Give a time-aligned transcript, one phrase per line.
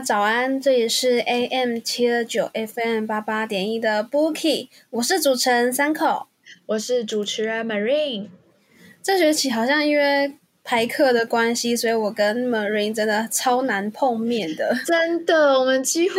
[0.00, 0.58] 家早安！
[0.58, 6.28] 这里是 AM 七二九 FM 八八点一的 Bookie，我是主持人三口。
[6.64, 8.28] 我是主持人 Marine。
[9.02, 10.32] 这学期好像因为
[10.64, 14.74] 排课的关系，所以我跟 Marine 真的超难碰面的。
[14.86, 16.18] 真的，我们几乎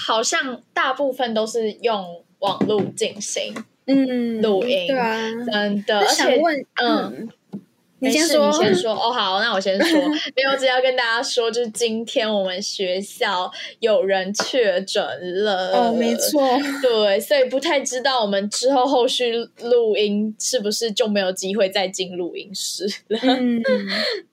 [0.00, 3.54] 好像大部分都是用网络进行
[3.86, 5.14] 嗯，录音，对啊。
[5.52, 7.28] 真的，那而且想问，嗯嗯，
[8.00, 9.10] 你没事先说，你先说哦。
[9.10, 10.00] 好，那我先说。
[10.36, 15.02] 没有，只要跟大家说，就是今天我们学校有人确诊
[15.42, 15.72] 了。
[15.76, 16.20] 哦，没。
[16.20, 16.42] 错，
[16.82, 23.18] 对，所以不太知道我们之后后续录音是不是就没有机会再进录音室了。
[23.22, 23.62] 嗯，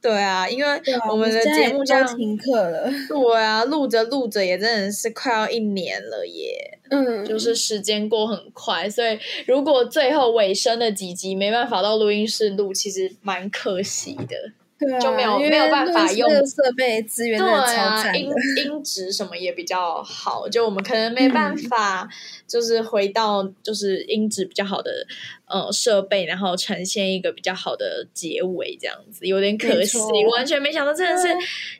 [0.01, 14.53] 对啊，因为我们的节目这样停课了，对啊，录着录着也真的是快要一年了耶，嗯，就是时间过很快，所以如果最后尾声的几集没办法到录音室录，其实蛮可惜的。
[14.79, 18.29] 对啊，就没有没有办法用设备资源对音。
[18.57, 22.07] 音质什么也比较好，就我们可能没办嗯法，
[22.47, 25.07] 就是回到就是音质比较好的
[25.47, 29.97] 呃设备，然后呈现一个比较好的结尾，这样子有点可惜，
[30.35, 31.27] 完全没想到，真的是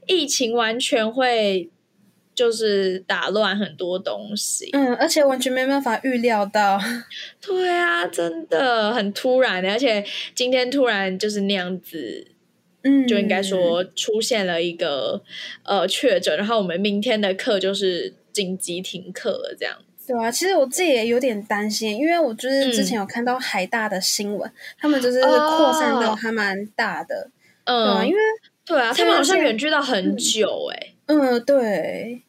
[0.07, 1.69] 疫情完全会
[2.37, 4.69] 就是打乱很多东西。
[4.71, 6.79] 嗯，而且完全没办法预料到，
[7.45, 12.27] 对啊，真的很突然的，而且今天突然就是那样子。
[12.83, 15.21] 嗯，就应该说出现了一个
[15.63, 20.13] 呃确诊，然后我们明天的课就是紧急停课了，这样子。
[20.13, 24.49] 对啊，其实我自己也有点担心，因为我就是之嗯前有看到海大的新闻，
[24.79, 27.29] 他们就是扩散到还蛮大的，
[27.65, 28.19] 嗯，因为
[28.63, 32.21] 对啊，他们好像远距到很久哎、嗯，对，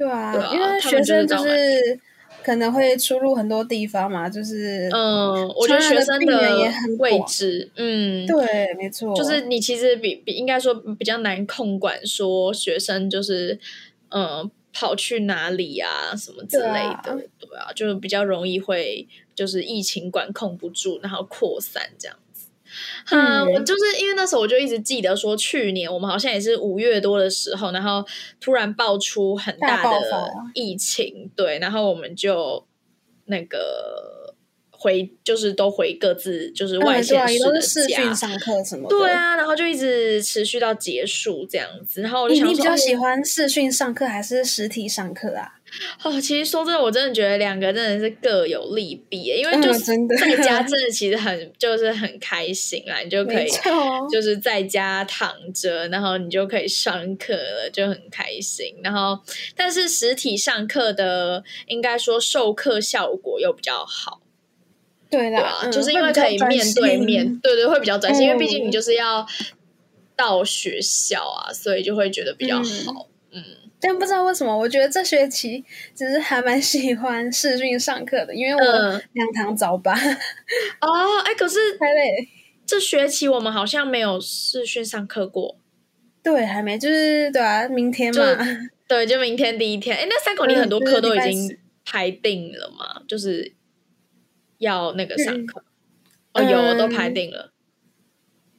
[0.00, 2.00] 对啊，对啊因为学生就是
[2.42, 13.58] 可能会出入很多地方嘛，就是嗯，我觉得学生的也很位广置，嗯，对，没错，就是你其实比比应该说比较难控管，说学生就是
[14.08, 22.29] 嗯跑去哪里啊什么之类的，对啊对啊，就比较容易会就是疫情管控不住，然后扩散这样子。
[23.10, 28.04] 嗯，嗯我就是因为那时候我就一直记得说，去年我们好像也是五月多的时候，然后
[28.40, 32.66] 突然爆出很大的发疫情，对，然后我们就
[33.26, 34.34] 那个
[34.70, 38.96] 回就是都回各自就是外嗯对啊，县市的也都是视家，讯上课什么的。
[38.96, 45.59] 对，啊，然后就一直持续到结束这样子，然后你你比较喜欢视讯上课还是实体上课啊？
[46.02, 49.80] 哦，其实说真的，我真的觉得两个真的是各有利弊，因为嗯就是
[50.18, 53.48] 在家真的其实很 就是很开心啦，你就可以，
[54.10, 58.74] 就是在家躺着，然后你就可以上课了，就很开心。
[58.82, 59.18] 然后，
[59.54, 64.20] 但是实体上课的应该说授课效果又比较好，
[65.08, 69.26] 对啦，对啊，嗯就是因为可以面对面，对对，会比较专心，因为毕嗯竟你就是要
[70.16, 73.06] 到学校啊，所以就会觉得比较好。
[73.32, 73.44] 嗯，
[73.80, 75.64] 但不知道为什么，我觉得这学期
[75.94, 82.28] 其实还蛮喜欢视讯上课的，因为我嗯两堂早八，哦，哎，可是 太累。
[82.66, 85.56] 这学期我们好像没有视讯上课过，
[86.22, 88.22] 对，还没，就是对啊，明天嘛，
[88.86, 89.96] 对，就明天第一天。
[89.96, 93.02] 哎，那三口你嗯很多课都已经排定了吗？
[93.08, 93.54] 就是
[94.58, 95.64] 要那个上嗯课。
[96.32, 97.52] 哦，有都嗯排定了。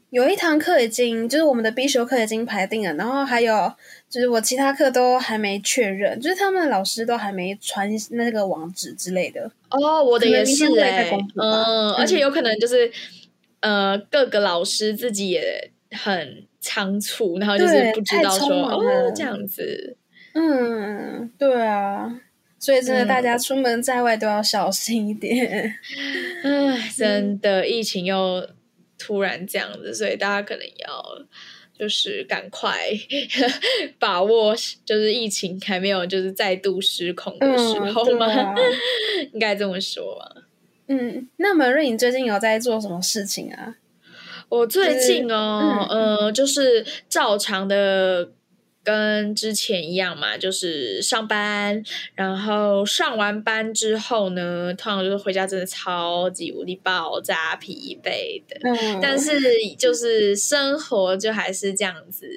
[0.10, 3.72] 有一堂课已经就是我们的必修课已经排定了，然后还有
[4.12, 9.50] 就是我其他课都还没确认，就是他们老师都还没传那个网址之类的。
[9.70, 12.92] 哦，我的也是哎、嗯，而且有可能就是
[13.62, 19.96] 呃，各个老师自己也很仓促，然后就是不知道说哦这样子。
[20.34, 22.22] 嗯，对啊，
[22.60, 25.74] 所以真的嗯大家出门在外都要小心一点。
[26.44, 28.46] 唉，真的，疫情又
[28.98, 31.26] 突然这样子，所以大家可能要
[31.82, 32.78] 就是赶快
[33.98, 34.56] 把握，
[34.86, 38.28] 就是疫情还没有就是再度失控的时候吗？
[38.28, 38.70] 嗯对啊
[39.34, 40.44] 应该这么说吧。
[40.88, 43.78] 嗯，那么瑞，颖最近有在做什么事情啊？
[44.50, 48.32] 我最近哦，嗯呃，就是照常的
[48.84, 51.84] 跟之前一样嘛，就是上班，
[52.16, 59.40] 然后上完班之后呢，通常就是回家真的超级无力爆炸疲惫的，嗯， 但是
[59.78, 62.28] 就是生活就还是这样子，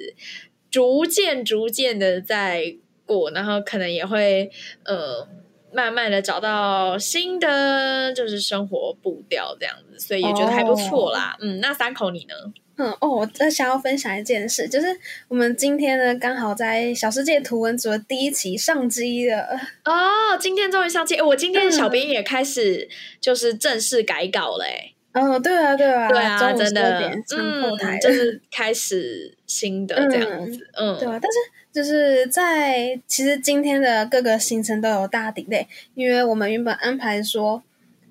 [0.69, 2.75] 逐渐逐渐的在
[3.05, 4.49] 过，然后可能也会
[4.83, 5.27] 呃。
[5.75, 11.35] 慢慢的找到新的就是生活步调这样子，所以也觉得还不错啦。
[11.41, 12.33] 嗯，那三口你呢？
[12.77, 14.87] 嗯哦，我在想要分享一件事，就是
[15.29, 19.57] 我们今天呢刚好在小世界图文组的第一期上机了。
[19.85, 22.89] 哦，今天终于上期，诶我今天嗯小编也开始
[23.21, 31.37] 就是正式改稿嘞、哦，对啊，对啊，对啊，真的12点，上后台嗯，就是开始新的这样子，嗯，对啊，但是
[31.75, 37.61] 就是在其实今天的各个行程都有大 delay，因为我们原本安排说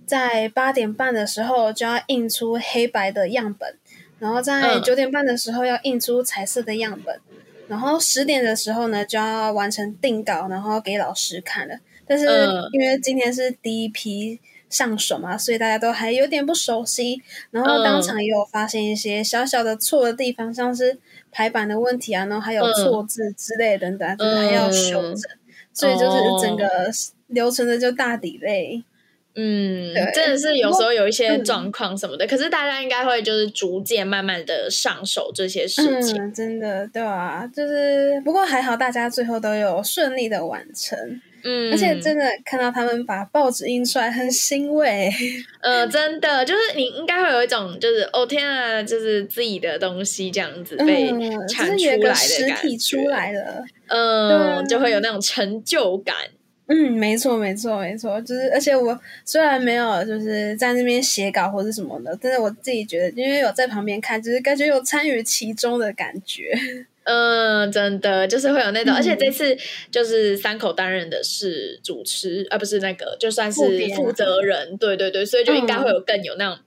[0.05, 3.75] 在八点半的时候就要印出黑白的样本，
[4.19, 7.19] 然后在嗯九点半的时候要印出彩色的样本，
[7.66, 11.78] 然后十点的时候呢就要完成定稿，然后给老师看了。
[12.06, 14.38] 但是嗯因为今天是第一批
[14.69, 20.99] 上手嘛，所以大家都还有点不熟悉，然后当场也有发现一些小小的错的地方，像是
[21.34, 22.72] 排版的问题啊，然后还有嗯。
[22.75, 25.20] 错字之类等等，就是还要修正，
[25.72, 26.64] 所以就是整个
[27.26, 28.82] 流程的就大底类。
[29.36, 36.16] 嗯，真的是有时候有一些嗯状况什么的，可是大家应该会就是逐渐慢慢的上手这些事情。
[36.22, 40.96] 嗯，真的对啊，就是不过还好，大家最后都有顺利的完成，
[41.42, 45.10] 嗯，而且真的看到他们把报纸印出来，很欣慰。
[45.62, 51.08] 呃，真的就是你应该会有一种就是哦天啊，就是自己的东西这样子被
[51.48, 53.64] 产出来的感实体觉，出来了。
[53.88, 56.14] 嗯，啊就会有那种成就感。
[56.66, 66.52] 嗯，没错，没错，没错，就是，而且我虽然没有就是在那边写稿或者什么的，但是我自己觉得，因为有在旁边看，就是感觉有参与其中的感觉。
[67.05, 69.55] 嗯，真的就是会有那种，嗯而且这次
[69.90, 73.61] 就是三口担任的是主持，而、不是那个就算是
[73.94, 76.58] 负责人，对对对，所以就应该会有更有那种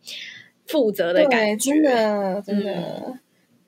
[0.67, 1.71] 负责的，感觉。
[1.71, 2.73] 真的，真的。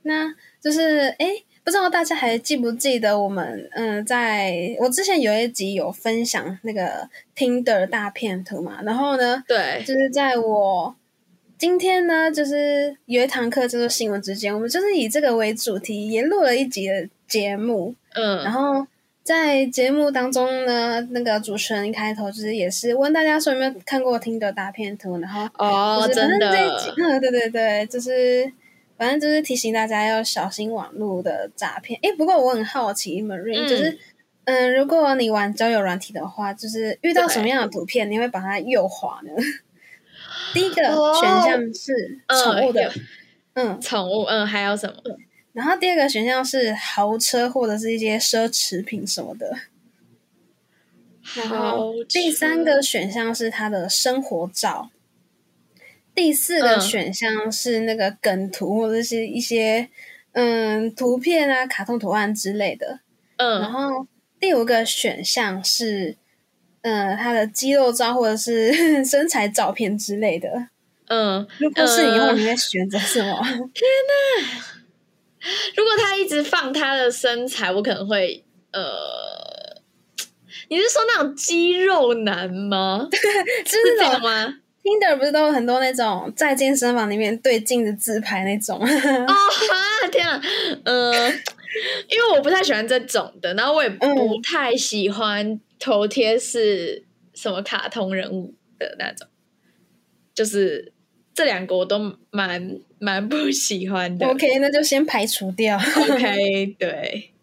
[0.03, 0.31] 那
[0.61, 1.27] 就是，哎，
[1.69, 7.07] 不知道大家还记不记得我们，嗯、在我之前有一集有分享那个
[7.37, 10.95] Tinder 大片图嘛，然后呢，对，就是在我
[11.59, 17.93] 今天呢，就是有一堂课叫做新闻之间，我们就是以这个为主题，也录了一集的节目。
[18.15, 18.43] 嗯。
[18.43, 18.87] 然嗯，后
[19.21, 26.49] 在节目当中呢，那个主持人一开头就是也是问大家说有没有看过听的大片图，然后哦，真的，，
[26.97, 28.51] 嗯，对对对，就是
[28.99, 31.97] 反正就是提醒大家要小心网络的诈骗。
[32.03, 33.97] 诶，不过我很好奇，Marine，、嗯就是
[34.43, 39.31] 嗯，如果你玩交友软体的话，就是遇到什么样的图片，你会把它右滑呢？
[40.53, 42.89] 第一个哦选项是宠物的，有
[43.53, 44.95] 嗯，宠物，嗯，还有什么？
[45.53, 49.55] 然后第二个选项是豪车或者是一些奢侈品什么的。
[51.35, 54.89] 然后第三个选项是他的生活照，
[56.19, 59.87] 第四个嗯选项是那个梗图或者是一些
[60.33, 62.99] 嗯图片啊、卡通图案之类的。
[63.37, 64.07] 嗯然嗯，后
[64.39, 66.17] 第五个选项是
[66.81, 68.73] 嗯他的肌肉照或者是
[69.05, 70.67] 身材照片之类的。
[71.07, 72.11] 嗯，如果是你
[72.41, 73.39] 你会选择什么？
[75.75, 79.81] 如果他一直放他的身材，我可能会呃，
[80.69, 83.07] 你是说那种肌肉男吗？
[83.09, 84.55] 就是是这那种样吗？
[84.83, 88.77] Tinder 不是都有很多那种在健身房里面对镜子自拍那种？
[88.81, 90.41] 哦哈，天啊，
[90.85, 91.29] 呃，
[92.09, 99.27] 因为我不太喜欢这种的，然后我也不嗯太喜欢头贴是什么卡通人物的那种，
[100.33, 100.93] 就是
[101.33, 104.25] 这两个我都蛮蛮不喜欢的。
[104.27, 105.77] OK，那就先排除掉。
[105.77, 107.33] OK，对。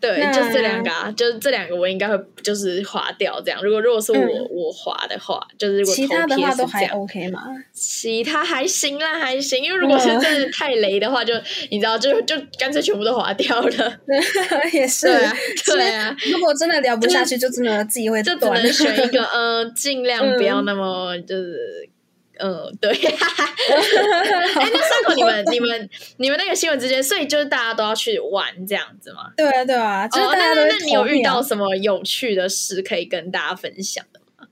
[0.00, 3.62] 对，那就这两个啊，就是这两个我应该会就是划掉这样。
[3.62, 7.42] 如果如果是我、嗯我划的话，就是如果其他的话都还 OK 嘛？
[7.72, 9.62] 其他还行啦，还行。
[9.62, 11.34] 因为如果是嗯真的太雷的话，就
[11.70, 13.98] 你知道，就就干脆全部都划掉了。
[14.72, 15.06] 也是。
[15.06, 18.62] 对啊，对啊，如果真的聊不下去，就真的自己会就只断。
[18.62, 21.88] 能选一个，嗯、尽量不要嗯那么就是。
[22.38, 22.90] 嗯，对。
[22.96, 29.32] 哎，那三口你们、你们、你们那个新闻之间，所以就是大家都要去玩这样子吗？
[29.36, 30.62] 对啊，对啊，就是哦，大家都
[30.92, 34.48] 有遇到什么有趣的事可以跟大家分享的吗？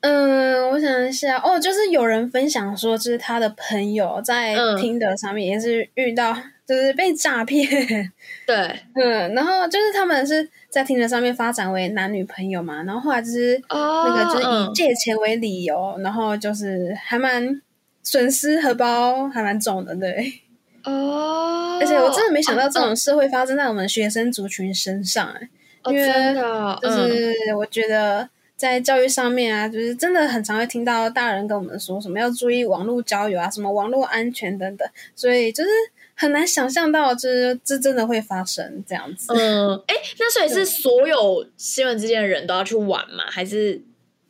[0.00, 7.66] 嗯，我想一下，哦，就是有人分享说，就是他的朋友在嗯听的上面也是遇到，就是被诈骗。
[8.46, 8.56] 对，
[8.94, 17.60] 嗯，然后就是他们是在听的上面发展为男女朋友嘛，然后后来就是哦那个就是以嗯借钱为理由，然后就是还蛮
[18.02, 20.40] 损失荷包还蛮重的，对。
[20.84, 25.48] 哦，而且我真的没想到这哦种事会发生在我们学生族群身上、哎。
[25.84, 35.70] 哦因为就嗯是我觉得在教育上面啊，就是真的很常会听到大人跟我们说什么要注意网络交友啊，什么网络安全等等，所以就是
[36.14, 39.32] 很难想象到，这这真的会发生这样子。
[39.34, 43.24] 嗯，哎，那所以是所有新闻之间的人都要去玩吗？
[43.28, 43.82] 还是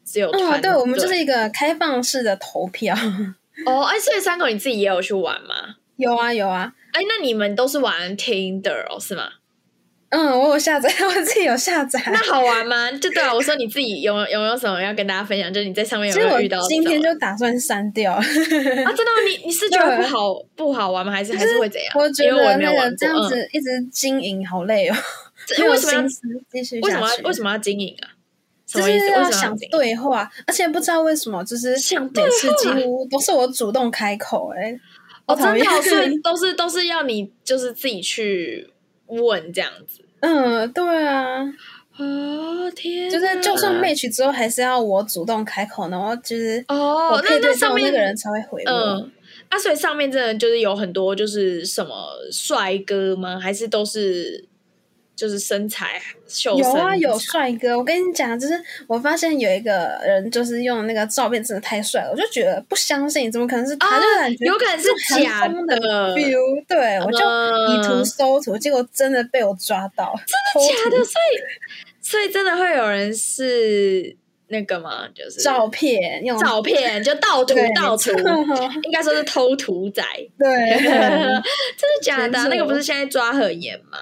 [0.05, 2.95] 只有团哦，对，我们就是一个开放式的投票。
[3.67, 5.77] 哦，哎，所以三狗你自己也有去玩吗？
[5.97, 9.29] 有啊有啊，哎，那你们都是玩 Tinder 哦，是吗？
[10.13, 11.99] 嗯，我有下载， 我自己有下载。
[12.07, 12.91] 那好玩吗？
[12.93, 15.51] 就对啊，我说你自己有 有没有什么要跟大家分享？
[15.51, 16.61] 就是你在上面有没有遇到？
[16.69, 19.23] 今天就打算删掉，啊，真的吗？
[19.27, 21.11] 你你是觉得不好不好玩吗？
[21.11, 21.93] 还是还是会怎样？
[21.97, 24.97] 我觉得那个这样子一直经营好累哦，
[25.47, 26.09] 这 为什么要
[26.51, 28.13] 继续为什么要为什么要经营啊？
[28.67, 29.57] 就是要想？
[29.71, 34.81] 对话，而且不知道为什么，就是每次几乎都是我主动开口、欸，哎，
[35.27, 38.69] 哦，好讨厌真的哦，所以都是都是要你就是自己去
[39.21, 40.01] 问这样子。
[40.21, 41.43] 嗯，对啊，
[41.99, 48.71] 哦天，就是就算 match 之后，还是要我主动开口，然后就是哦那那上面那个人才会回我。
[48.71, 49.13] 嗯，
[49.49, 51.95] 啊，所以上面真的就是有很多就是什么
[52.31, 53.39] 帅哥吗？
[53.39, 54.45] 还是都是
[55.15, 57.77] 就是身材秀有啊，有帅哥。
[57.77, 58.55] 我跟你讲，就是
[58.87, 63.97] 我发现有一个人，就是用那个照片真的太帅了，我就觉得不相信，怎么可能是他？
[63.97, 64.89] 啊就感觉有可能是
[65.21, 66.65] 假的的 feel。
[66.67, 74.17] 对，我就以图嗯搜图，结果真的被我抓到，真的假的，所以所以真的会有人是
[74.49, 75.07] 那个吗？
[75.15, 78.11] 就是照片用照片就盗图盗图，
[78.83, 80.03] 应该说是偷图仔，
[80.39, 81.43] 对， 真的
[82.03, 82.49] 假的啊？
[82.49, 83.99] 那个不是现在抓很严吗？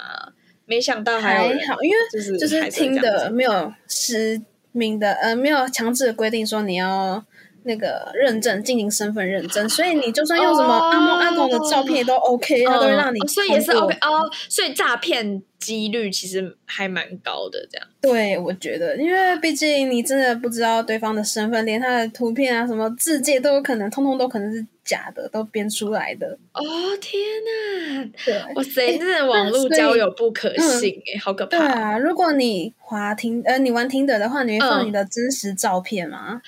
[0.71, 7.21] 没想到还还好，因为就是就是还听的没有实名的，呃，没有强制的规定说你要
[7.65, 17.89] 那个认证进行身份认证，所以你就算用什么哦阿猫阿狗的照片也都 OK，他都会让你嗯所以也是 OK 哦，所以诈骗几率其实还蛮高的，这样。
[18.01, 26.39] 对，我觉得，因为毕竟你真的不知道对方的身份，连他的图片啊、什么字迹都有可能，通通都可能是假的，都编出来的。
[26.53, 26.63] 哦
[27.01, 36.43] 天哪，对，哇塞，真的网络交友不可信哎，好可怕啊，如果你滑听呃你玩听的的话，你会放嗯你的真实照片吗？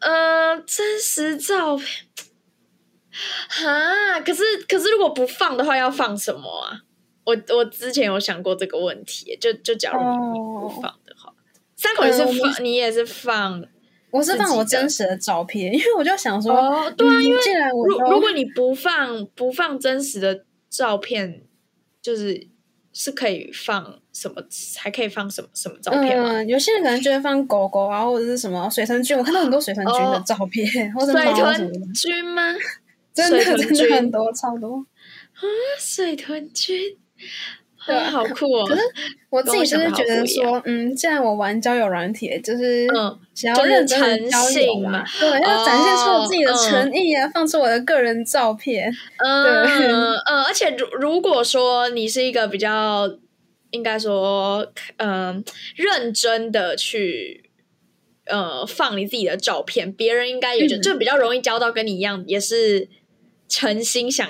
[0.00, 1.86] 呃，真实照片，
[3.48, 6.82] 哈，可是可是如果不放的话，要放什么啊？
[7.24, 11.32] 我我之前有想过这个问题，就就假如你你不哦放的话，
[11.76, 13.64] 三口也是放，你也是放
[14.12, 21.42] 我是放我真实的照片，因为我就想说，哦，对啊，嗯因为既然我如如果你不放不放真实的照片，
[22.00, 22.46] 就是
[22.92, 24.42] 是可以放什么？
[24.76, 26.30] 还可以放什么什么照片吗？
[26.30, 32.54] 嗯，有些人可能就会放狗狗啊，或者是什么水豚菌，我看到很多水豚菌的哦照片，或者水豚，菌吗？
[33.14, 35.40] 真的很多，超多啊。
[35.78, 36.76] 水豚君，
[37.86, 38.64] 对好酷哦！
[38.66, 38.82] 可是
[39.30, 48.92] 我自己就是觉得说，嗯，既然我玩交友软体，就是嗯想要就是认真交诚友信嘛嘛，对，要展现出我自己的哦诚意啊，放出我的个人照片。
[49.18, 49.64] 嗯
[50.26, 53.08] 嗯，而且如如果说你是一个比较，
[53.70, 55.44] 应该说，嗯，
[55.76, 57.48] 认真的去。
[58.26, 62.88] 呃，放你自己的照片，别人应该也就、嗯就比较容易交到跟你一样，也是
[63.48, 64.26] 诚心想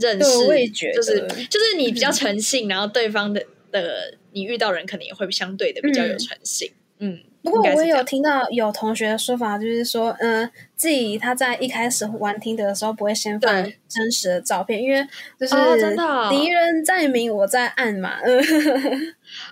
[0.00, 6.18] 认识，我也觉得就是就是你比较嗯诚信，然后对方的的你遇到人可能也会相对的比较有嗯。
[6.18, 15.06] 诚信，嗯，不过我也有听到有同学的说法，就是说，嗯、自己他在一开始玩听的时候不会先放真实的照片，因为
[15.38, 15.54] 就是
[16.30, 18.38] 敌人在明我在暗嘛， 嗯，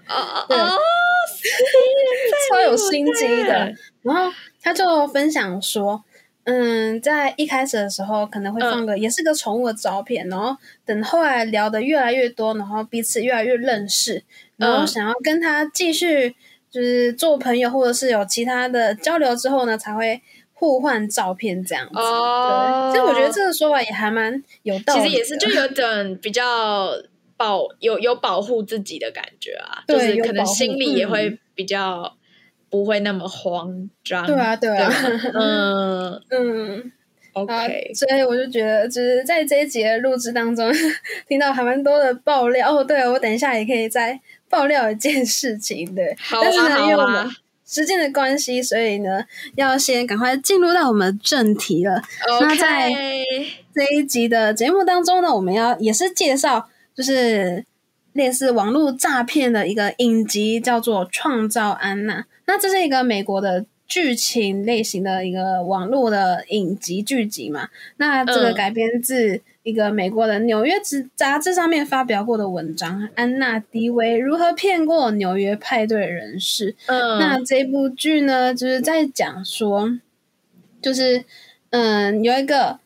[0.08, 0.78] 哦哦对哦，
[2.50, 3.72] 超有心机的。
[4.02, 6.02] 然后他就分享说，
[6.44, 14.24] 嗯，在一开始的时候可能会嗯放个、也是个宠物的照片，然后等后来聊的越来越多，然后彼此越来越认识，
[14.56, 16.34] 然后嗯想要跟他继续
[16.70, 20.20] 就是做朋友，或者是有其他的交流之后呢，才会
[20.52, 21.98] 互换照片这样子。
[21.98, 25.02] 哦对，其实我觉得这个说法也还蛮有道理。
[25.02, 26.90] 其实也是就有点比较
[27.36, 32.16] 保有有保护自己的感觉啊，就是可能心里也嗯会比较
[32.72, 34.26] 不会那么慌张。
[34.26, 34.90] 对啊，对啊，
[35.34, 36.92] 嗯 嗯。
[37.34, 40.70] 啊，OK，所以我就觉得，就是在这一集的录制当中，
[41.26, 42.74] 听到还蛮多的爆料。
[42.76, 46.14] 哦，对，我等一下也可以再爆料一件事情，对。
[46.18, 47.30] 好但是呢，啊，因为我们好啊，
[47.66, 49.24] 时间的关系，所以呢，
[49.56, 52.02] 要先赶快进入到我们正题了。
[52.40, 52.92] 那在
[53.74, 57.64] 这一集的节目当中呢，我们要也是介绍，就是
[58.12, 62.20] 类似网络诈骗的一个影集，叫做《创造安娜》。
[62.46, 67.68] 那这是一个美国的剧情类型的一个网络的影集剧集嘛？
[67.98, 76.72] 那这个嗯改编自一个美国的《纽约杂杂志》上面发表过的文章，《安娜·迪维如何骗过纽约派对人士》。
[76.88, 79.98] 那嗯这部剧呢，就是在讲说，
[80.80, 81.24] 就是
[81.70, 82.78] 嗯，有一个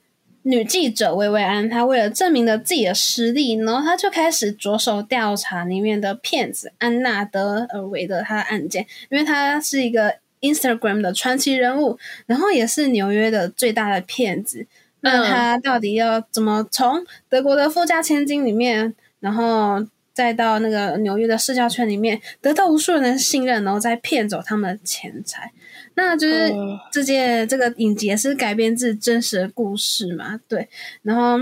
[0.49, 14.69] 女记者薇薇安，她为了证明了自己的实力，然后她就开始着手调查里面的骗子安娜德尔维的她的案件，因为她是一个 Instagram 的传奇人物，然后也是纽约的最大的骗子。
[15.01, 19.85] 那她到底要怎么从德国的富家千金里面，然后
[20.17, 25.53] 再到那个纽约的社交圈里面，得到无数人的信任，然后再骗走他们的钱财？
[25.93, 30.41] 那就是哦这件这个影集也是改编自真实的故事嘛？
[30.49, 30.71] 对，
[31.03, 31.37] 然后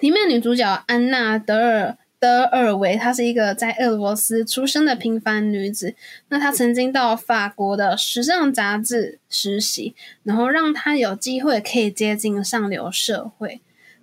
[0.00, 1.98] 里面女主角安娜德尔。
[2.20, 5.94] 德尔维，她是一个在俄罗斯出生的平凡女子。
[6.30, 13.60] 那她曾经到法国的时尚杂志实习，然后让她有机会可以接近上流社会。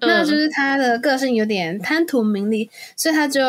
[0.08, 3.42] 那就是他的个性有点贪图名利，所以他就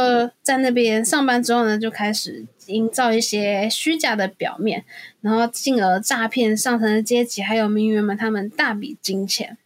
[0.43, 4.85] 在那边上班之后呢，就开始营造一些虚假的表面，
[5.21, 9.57] 然后进而诈骗上层的阶级还有名媛们他们大笔金钱。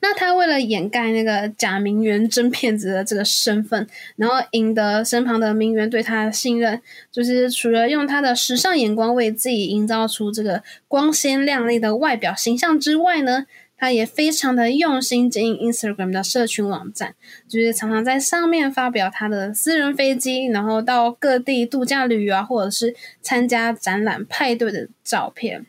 [0.00, 3.86] 那他为了掩盖那个假名媛真骗子的这个身份，
[4.16, 6.78] 然后赢得身旁的名媛对他的信任，
[7.10, 17.14] 就是除了用他的时尚眼光为自己营造出这个光鲜亮丽的外表形象之外呢，他也非常的用心经营 Instagram 的社群网站，
[17.48, 25.66] 就是常常在上面发表他的私人飞机，然后到各地度假旅游啊，或者是参加展览派对的照片。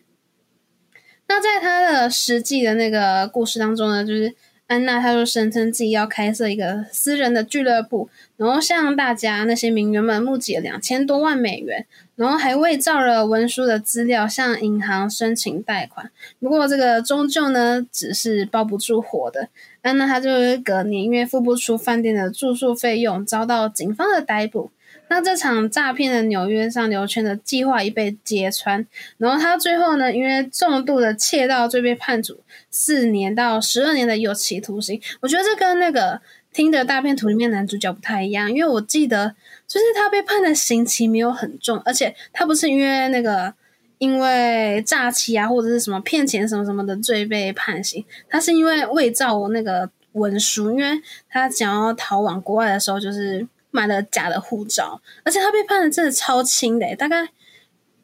[1.27, 4.35] 那在他的实际的那个故事当中呢，就是
[4.67, 16.10] 安娜，她就声称自己要开设一个私人的俱乐部，然后向大家那些名媛们募集了两千多万美元，然后还伪造了文书的资料向银行申请贷款。
[16.39, 19.49] 不过这个终究呢，只是包不住火的。
[19.84, 20.30] 安娜她就
[20.63, 24.71] 隔年因为付不出饭店的住宿费用，遭到警方的逮捕。
[25.08, 28.86] 那这场诈骗的纽约上流圈的计划已被揭穿，
[29.18, 32.39] 然后他最后呢，因为重度的窃盗罪被判处
[32.72, 35.00] 四年到十二年的有期徒刑。
[35.22, 36.13] 我觉得这跟那个
[36.52, 39.36] 《听的大片图》里面男主角不太一样，因为我记得
[39.68, 43.54] 就是他被判的刑期没有很重，而且他不是因为那个
[44.00, 53.48] 因为诈欺啊或者是什么骗钱什么什么的罪被判刑，他是因为伪造那个文书，因为他想要逃往国外的时候就是。
[53.75, 57.27] 买了假的护照，而且他被判的真的超轻的，大概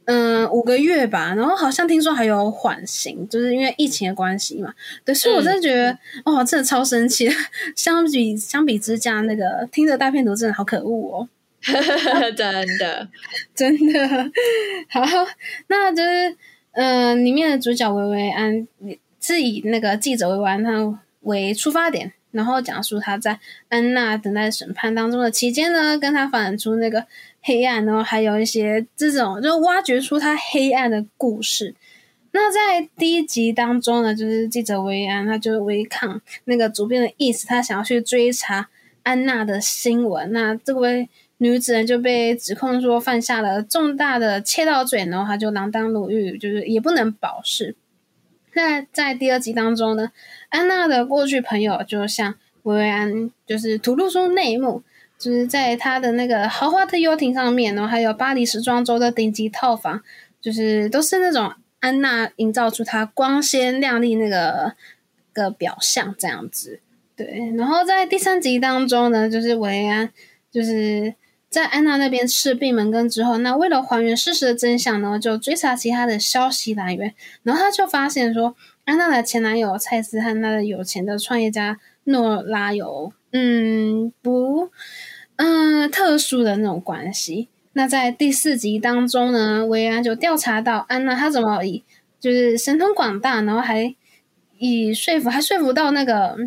[0.05, 1.33] 嗯五个月吧。
[1.33, 4.73] 然后好像听说还有缓刑，就是因为疫情的关系嘛。
[5.05, 5.91] 对，所以我真的觉得，
[6.25, 7.29] 嗯、哦，真的超生气。
[7.73, 11.29] 相比相比之下，那个听着大片图真的好可恶哦，
[12.35, 13.07] 真的
[13.55, 14.07] 真的
[14.89, 15.01] 好。
[15.67, 16.35] 那就是
[16.73, 18.67] 嗯、呃，里面的主角维维安
[19.21, 22.11] 是以那个记者维维安他为出发点。
[22.31, 23.39] 然后讲述他在
[23.69, 27.05] 安娜等待审判当中的期间呢，跟他发展出那个
[27.41, 31.75] 黑暗，然后还有一些这种就挖掘出他黑暗的故事。
[32.31, 38.69] 那在第一集当中呢，就是记者维安他就违抗那个主编的意思，他想要去追查
[39.03, 40.31] 安娜的新闻。
[40.31, 47.75] 那这位女子呢就被指控说犯下了重大的窃盗罪，然后他就锒铛入狱，就是也不能保释。
[48.53, 50.11] 那在第二集当中呢，
[50.49, 54.83] 安娜的过去朋友就像维维安就是吐露出内幕，
[55.17, 60.01] 就是在他的那个豪华的游艇上面，然后还有巴黎时装周的顶级套房，
[60.41, 64.73] 就是都是那种安娜营造出她光鲜亮丽那个
[65.33, 66.79] 个表象这样子。
[67.15, 70.09] 对，然后在第三集当中呢，就是维安
[70.51, 71.13] 就是。
[71.51, 84.69] 在安娜那边吃闭门羹之后，那为了还原事实的真相呢，就追查其他的消息来源，然后他就发现说，安娜的前男友蔡斯和他的有钱的创业家诺拉有嗯不
[85.35, 87.49] 嗯特殊的那种关系。
[87.73, 91.83] 那在第四集当中呢，维安就调查到安娜她怎么以
[92.21, 93.93] 就是神通广大，然后还
[94.57, 96.37] 以说服还说服到那个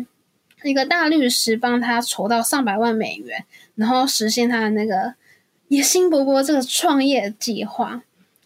[0.63, 3.45] 一个大律师帮他筹到上百万美元。
[3.75, 5.13] 然后实现他的那个
[5.67, 8.03] 野心勃勃这个创业计划。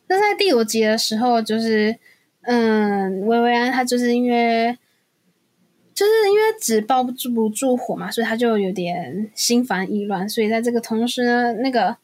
[0.08, 1.98] 那在第五集的时候，就是
[2.42, 4.78] 嗯，薇薇安她就是因为
[5.94, 10.28] 就是因为纸包不住不住火嘛，所以他就有点心烦意乱。
[10.28, 11.98] 所以在这个同时呢，那个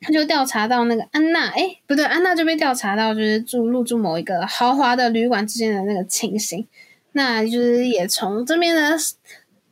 [0.00, 6.66] 他就调查到那个安娜，哎，不对，安娜就被调查到就是住入住某一个豪华的旅馆之间的那个情形，
[7.12, 8.96] 那就是也从这边呢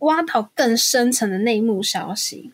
[0.01, 2.53] 挖到更深层的内幕消息。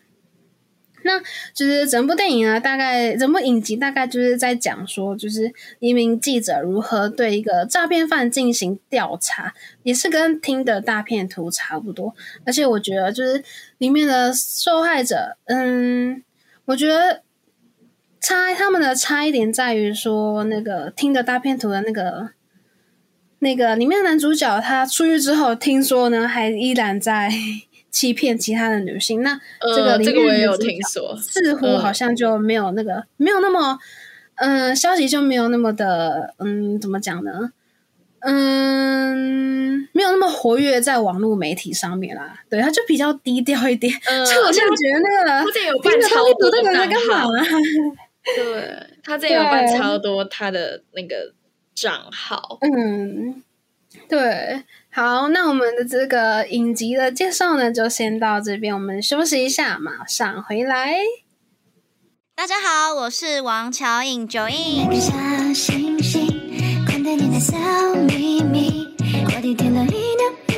[1.03, 1.21] 那
[1.53, 12.13] 就是整部电影呢，大概整部影集大概就是在讲说，就是一名记者如何对一个诈骗犯进行调查，也是跟听的大片图差不多。
[12.45, 13.41] 而且我觉得，就是
[13.77, 16.21] 里面的受害者，嗯，
[16.65, 17.21] 我觉得
[18.19, 22.31] 差他们的差一点在于说，那个听的大片图的那个
[23.39, 27.31] 那个里面的男主角，他出狱之后，听说呢，还依然在。
[27.89, 29.39] 欺骗其他的女性，那
[29.75, 33.79] 这个这个我也有听说，似乎好像就没有那个没有那么，
[34.35, 37.53] 嗯，消息就没有那么的，嗯，怎么讲呢？
[38.19, 42.43] 嗯，没有那么活跃在网络媒体上面啦。
[42.49, 43.91] 对，他就比较低调一点。
[44.05, 46.73] 嗯，所以我现在觉得那个他这有办超多的账
[47.09, 47.29] 号，
[48.35, 51.33] 对他这有办 超多他的那个
[51.77, 52.57] 账号。
[52.61, 53.43] 嗯，
[54.09, 54.63] 对。
[54.89, 60.95] 好，那我们的这个影集的介绍呢，就先到这边，我们休息一下，马上回来。
[62.35, 64.87] 大家好，我是王乔颖九印。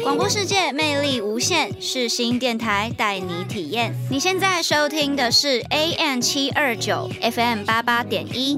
[0.01, 3.93] 广播世界魅力无限，是新电台带你体验。
[4.10, 8.58] 你现在收听的是 AM 七二九 FM 八八点一。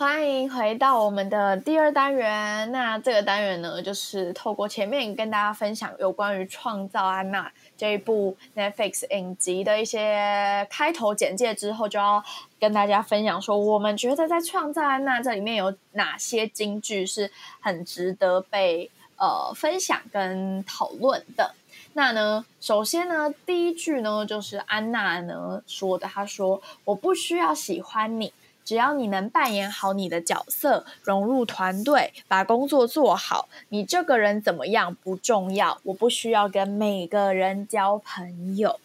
[0.00, 2.72] 欢迎回到我们的第二单元。
[2.72, 12.24] 那这个单元呢，就是透过前面跟大家分享有关于《创造安娜》这一部 Netflix 影集的一些开头简介之后，就要
[12.58, 21.54] 跟大家分享说，我们觉得在《创造安娜》这里面有哪些金句是很值得被呃分享跟讨论的。
[21.92, 28.32] 那呢，首先呢，第一句呢，就是安娜呢说的，她说：“我不需要喜欢你。”
[28.70, 35.76] 只要你能扮演好你的角色，融入团队，把工作做好，你这个人怎么样不重要。
[35.82, 38.78] 我不需要跟每个人交朋友。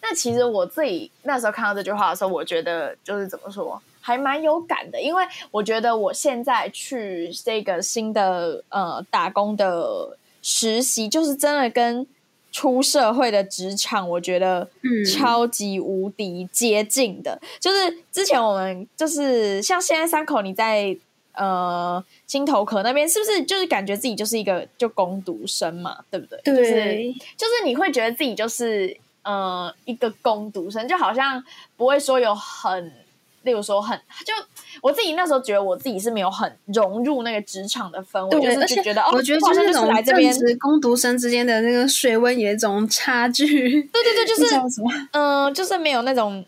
[0.00, 5.02] 那其实我自己那时候看到这句话的时候，我觉得就是怎么说，还蛮有感的。
[5.02, 12.06] 因为我觉得我现在去这个新的呃打工的实习，就是真的跟。
[12.52, 14.68] 出社会的职场，我觉得
[15.12, 17.40] 超级无敌接近的。
[17.58, 20.96] 就是之前我们就是像现在三口，你在
[21.32, 26.38] 呃金头壳那边，是不是就是感觉自己就是一个就攻读生嘛，对不对？
[26.44, 31.42] 对，就是你会觉得自己就是呃一个攻读生，就好像
[31.76, 32.92] 不会说有很。
[33.42, 34.32] 例如说，很就
[34.80, 43.46] 我自己那时候觉得我自己是没有很融入那个职场的氛围，就是觉得哦，我觉得就是那种来这边工读生之间的那个水温有一种差距。
[43.92, 44.44] 对对对，就是
[45.12, 46.44] 嗯，就是没有那种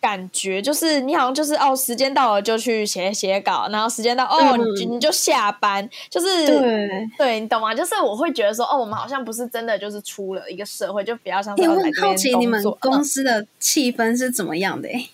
[0.00, 7.72] 感觉，就是你好像就是哦，时间到了就去写写稿，然后时间到哦，你你就下班，就是对对，你懂吗？
[7.74, 11.56] 就是我会觉得说哦，我们好像不是真的就是出了一个社会，就比较像。
[11.56, 14.88] 我很好奇你们公司的气氛是怎么样的？
[14.88, 15.08] 哎。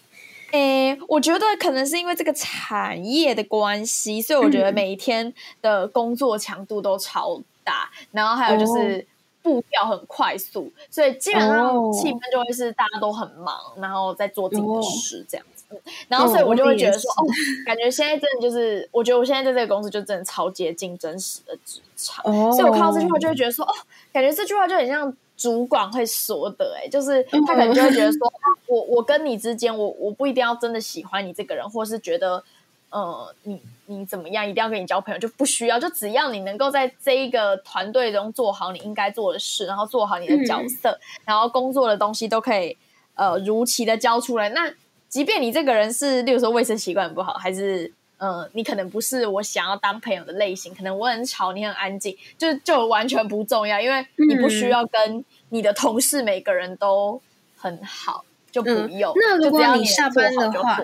[0.52, 9.06] 诶，我觉得可能是因为这个产业的关系，所以我觉得每一天的工作强度都超大，然后还有就是
[9.42, 15.64] 步调很快速，所以基本上气氛就会是大家都很忙，然后在做自己的事这样子。
[16.08, 17.22] 然后所以我就会觉得说，哦，
[17.66, 23.72] 感觉现在真的就是，我觉得我现在在这个公司就真的超接近真实的职场，所以我看到这句话就会觉得说，哦，
[24.12, 25.14] 感觉这句话就很像。
[25.38, 28.32] 主管会说的，哎，就是他可能就会觉得说，
[28.66, 32.42] 我我跟你之间，我我不一定要真的喜欢你这个人，或是觉得，
[32.90, 42.76] 呃，你你怎么样，一定要跟你交朋友，就不需要，就只要你能够在这一个团队中做好你应该做的事，然后做好你的角色，然后工作的东西都可以
[43.14, 44.48] 呃如期的交出来。
[44.48, 44.74] 那
[45.08, 47.92] 即便你这个人是，例如说卫生习惯不好，还是。
[48.20, 57.20] 嗯，你可能不是我想要当朋友的类型，可能我很吵，你很安静，就就完全不重要，因为你不需要跟你的同事每个人都
[57.56, 59.12] 很好，就不用。
[59.14, 60.80] 那如果你下班的话，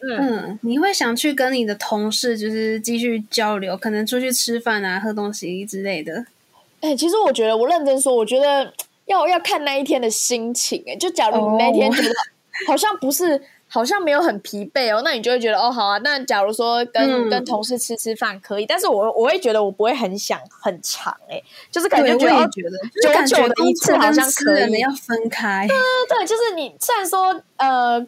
[0.00, 6.24] 嗯，你会想去跟你的同事就是继续交流，可能出去吃饭啊、喝东西之类的。
[6.80, 8.72] 哎，其实我觉得，我认真说，我觉得
[9.04, 10.82] 要要看那一天的心情。
[10.86, 12.14] 哎，就假如你那天觉得
[12.66, 13.42] 好像不是。
[13.68, 15.98] 好像没有很疲惫哦，那你就会觉得哦，好啊。
[15.98, 25.66] 那假如说跟跟同事吃吃饭可以，但是我我会觉得我不会很想很长哎，就是感觉觉得久久的一次好像可以要分开。
[25.68, 28.04] 对对对，就是你虽然说呃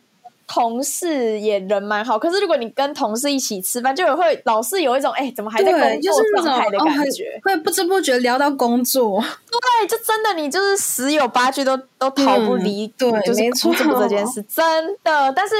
[0.52, 9.22] 同事也人蛮好，可是如果你跟同事一起吃饭，就会老是有一种哎，怎么还在工作状态的感觉，会不知不觉聊到工作。
[9.48, 15.32] 对，就真的你就是十有八句都都逃不离，对，就是工作这件事，真的。
[15.36, 15.54] 但是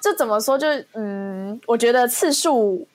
[0.00, 0.56] 就怎么说？
[0.56, 2.86] 就嗯，我觉得次数。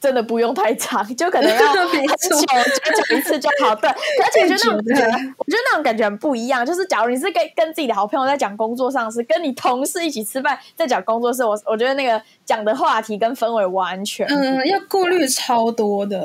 [0.00, 3.74] 真的不用太长，就可能要 很久，就讲一次就好。
[3.74, 6.64] 对，而且我觉得那种，我觉得那种感觉很不一样。
[6.64, 16.18] 就是假如你是跟跟自己的好朋友在讲工作上事，跟你同事一起吃饭在讲工作事，我我觉得那个讲的话题跟氛围完全，嗯，要顾虑超多的。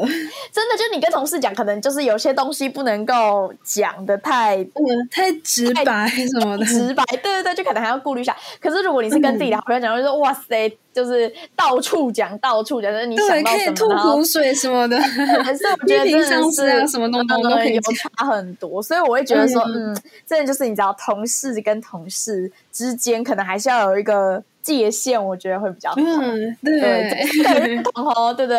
[0.51, 8.35] 真的，就你跟同事讲，可能就是有些东西不能够讲的太，嗯，太直白什么的，直白，对对对，就可能还要顾虑一下。
[8.61, 10.77] 可是如果你是跟自己的好朋友讲，就说哇塞。
[10.95, 14.97] 就是到处讲，到处讲，就是你想到什么，吐苦水什么的，
[15.43, 19.93] 还是我觉得真的 是什么东西都可以有差很多，所以我会觉得说，嗯，
[20.25, 24.41] 真的就是你知道，同事跟同事之间可能还是要有一个。
[24.65, 26.81] 界限我觉得会比较好，嗯，对，
[27.43, 28.57] 对，哦， 对对，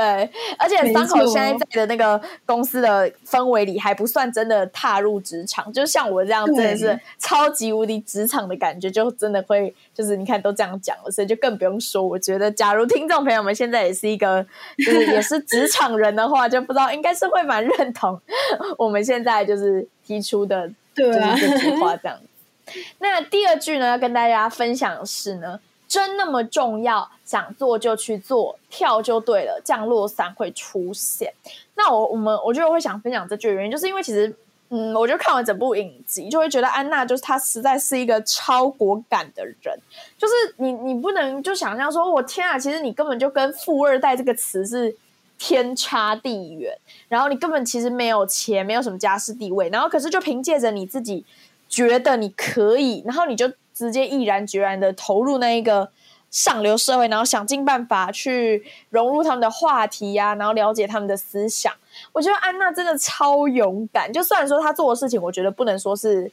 [0.57, 12.01] 而且三口现在在的那个公司的氛围里还不算真的踏入职场，就像我这样真的是超级无敌职场的感觉，就真的会就是你看都这样讲了，所以就更不用说。
[12.07, 14.47] 我觉得，假如听众朋友们现在也是一个
[14.79, 18.21] 就是也是职场人的话，就不知道应该是会蛮认同
[18.79, 22.17] 我们现在就是提出的对这句话这样。
[23.01, 25.59] 那第二句呢，要跟大家分享的是呢。
[25.89, 27.11] 真那么重要？
[27.25, 29.61] 想做就去做，跳就对了。
[29.65, 31.33] 降落伞会出现。
[31.75, 34.33] 那我我们我觉得会想分享这句原因，就是因为其实，
[34.69, 39.77] 嗯，我就看完整部影集，就会觉得安娜就是她实在是一个超果敢的人。
[40.17, 44.97] 就是你你不能就想象说，我天啊，其实你根本就跟富二代这个词是
[45.37, 46.79] 天差地远。
[47.09, 49.69] 然后你根本其实没有钱，没有什么家世地位。
[49.71, 51.25] 然后可是就凭借着你自己
[51.69, 53.53] 觉得你可以，然后你就。
[53.77, 55.91] 直接毅然决然的投入那一个
[56.31, 61.71] 上流社会，然后想尽办法去融入他们的话题呀，然后了解他们的思想。
[62.13, 64.11] 我觉得安娜真的超勇敢。
[64.11, 66.33] 就虽然说她做的事情，我觉得不能说是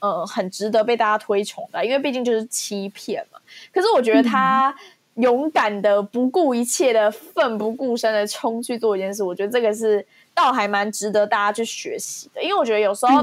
[0.00, 3.40] 呃很值得被大家推崇的，因为毕竟就是欺骗嘛。
[3.72, 4.74] 可是我觉得她
[5.14, 12.42] 勇敢的不顾一切的奋不顾身的冲去做一件事，我觉得这个是倒还蛮值得大家去学习的。
[12.42, 13.22] 因为我觉得有时候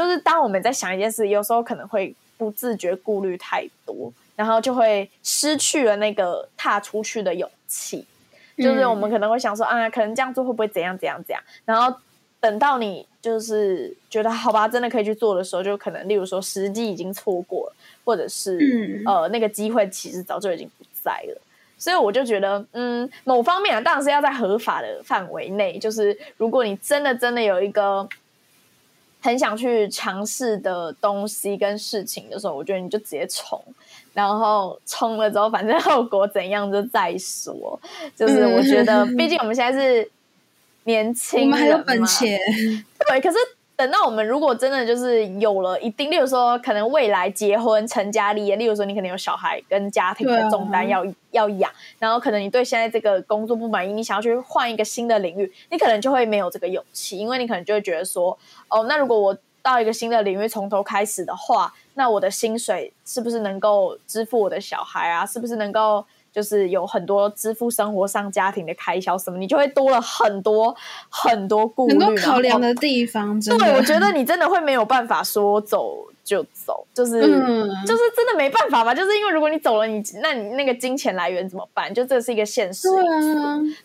[0.00, 2.14] 就是当我们在想一件事，有时候可能会。
[2.40, 8.06] 不自觉顾虑太多，然后就会失去了那个踏出去的勇气。
[8.56, 11.42] 就是我们可能会想说啊，可能这样做会不会怎样怎样怎样？
[11.66, 11.94] 然后
[12.40, 21.40] 等到你就是觉得好吧，真的可以去做的时候，就可能例如说时机已经错过了，或者是呃那个机会其实早就已经不在了。
[21.76, 25.78] 所以我就觉得，嗯，某方面当然是要在合法的范围内。
[25.78, 28.08] 就是如果你真的真的有一个。
[29.20, 33.62] 很想去尝试的东西跟事情的时候，我觉得你就直接冲，
[34.14, 37.78] 然后冲了之后，反正后果怎样就再说。
[38.16, 40.10] 就是我觉得，毕竟我们现在是
[40.84, 42.38] 年轻，我们还有本钱，
[43.08, 43.36] 对，可是。
[43.80, 58.38] 等到我们如果真的就是有了一定，例如说可能未来结婚成家立业，例如说你可能有小孩跟家庭的重担要要养，然后可能你对现在这个工作不满意，你想要去换一个新的领域，你可能就会没有这个勇气，因为你可能就会觉得说，
[58.68, 65.24] 哦，那如果我到一个新的领域从头开始的话，那我的薪水是不是能够支付我的小孩啊？
[65.24, 66.04] 是不是能够？
[66.32, 70.74] 就是有很多支付生活上家庭的开销什么，你就会多了很多
[71.08, 73.40] 很多顾虑、很多考量的地方。
[73.40, 76.06] 对，我觉得你真的会没有办法说走。
[76.22, 78.94] 就走，就是就是真的没办法吧？
[78.94, 81.92] 就是因为如果你走了，你那你那个金钱来源怎么办？
[81.92, 82.88] 就这是一个现实。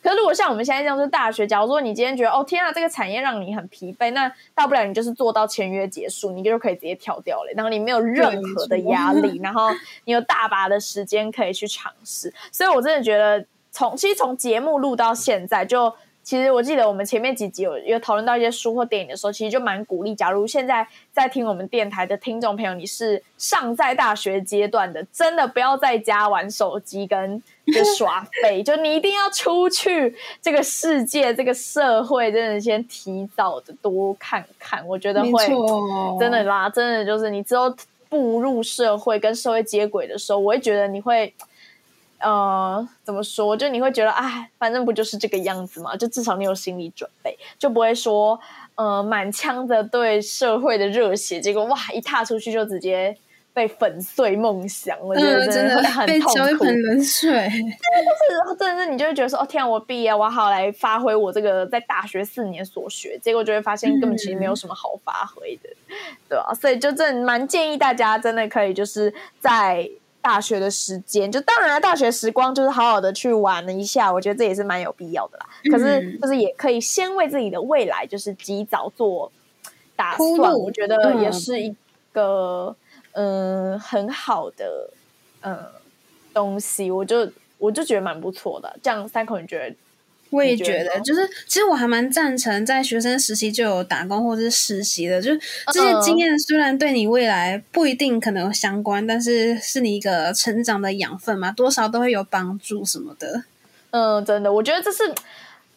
[0.03, 7.51] 可是如果像我们现在这样是大学，假如说你今天觉得哦天啊，这个产业让你很疲惫，那大不了你就是做到签约结束，你就可以直接跳掉了。
[7.55, 9.69] 然后你没有任何的压力， 然后
[10.03, 12.33] 你有大把的时间可以去尝试。
[12.51, 15.93] 所以我真的觉得，从其实从节目录到现在就。
[16.25, 20.15] 其实我记得我们前面几集有有讨论到一些书或电影的时候，其实就蛮鼓励。
[20.15, 34.83] 假如现在在听我们电台的听众朋友，你是尚在大学阶段的，真的不要在家玩手机跟就耍废， 就你一定要出去这个世界、这个社会，真的先提早的多看看。
[34.87, 35.45] 我觉得会
[36.19, 37.71] 真的啦，真的就是你之后
[38.09, 41.31] 步入社会跟社会接轨的时候，我会觉得你会。
[42.19, 43.55] 呃，怎么说？
[43.55, 45.95] 就你会觉得，哎，反正不就是这个样子嘛？
[45.95, 48.39] 就至少你有心理准备，就不会说，
[48.75, 53.15] 呃，满腔的对社会的热血，结果哇，一踏出去就直接
[53.53, 54.97] 被粉碎梦想。
[55.01, 57.31] 我觉得真的很痛苦，一盆冷水。
[57.31, 65.69] 真的是，真的是，你就会觉得说，哦天，我毕业，我好来发挥我这个在大学四年所学，结果就会发现根本其实没有什么好发挥的，
[66.29, 69.87] 对啊，所以就真的蛮建议大家，真的可以就是在。
[70.25, 75.45] 大学的时间，就当然大学时光就是好好的去玩了一下，我觉得这也是蛮有必要的啦。
[75.71, 79.31] 可是就是也可以先为自己的未来就是及早做
[79.95, 81.75] 打算，我觉得也是一
[82.11, 82.75] 个
[83.11, 84.89] 嗯很好的
[85.41, 85.55] 嗯
[86.33, 88.75] 东西，我就我就觉得蛮不错的。
[88.81, 89.75] 这样三口你觉得？
[90.31, 95.39] 我也觉得，就是其实我还蛮赞成在学生时期就有打工或者是实习的，就是
[95.71, 103.43] 这些经验虽然对你未来不一定可能相关，但是是你一个成长的养分嘛，多少都会有帮助什么的。
[103.91, 105.03] 嗯，真的，我觉得这是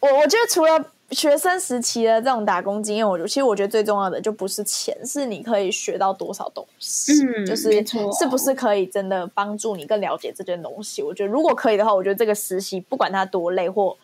[0.01, 7.71] 我我觉得除了学生时期的这种打工经验，我其实我觉得最重要的就不是钱，是你可以学到多少东西，嗯，就是
[8.19, 11.01] 是不是可以真的帮助你更了解这件东西。
[11.01, 13.95] 我觉得如果可以的话，我觉得这个实习不管它多累或。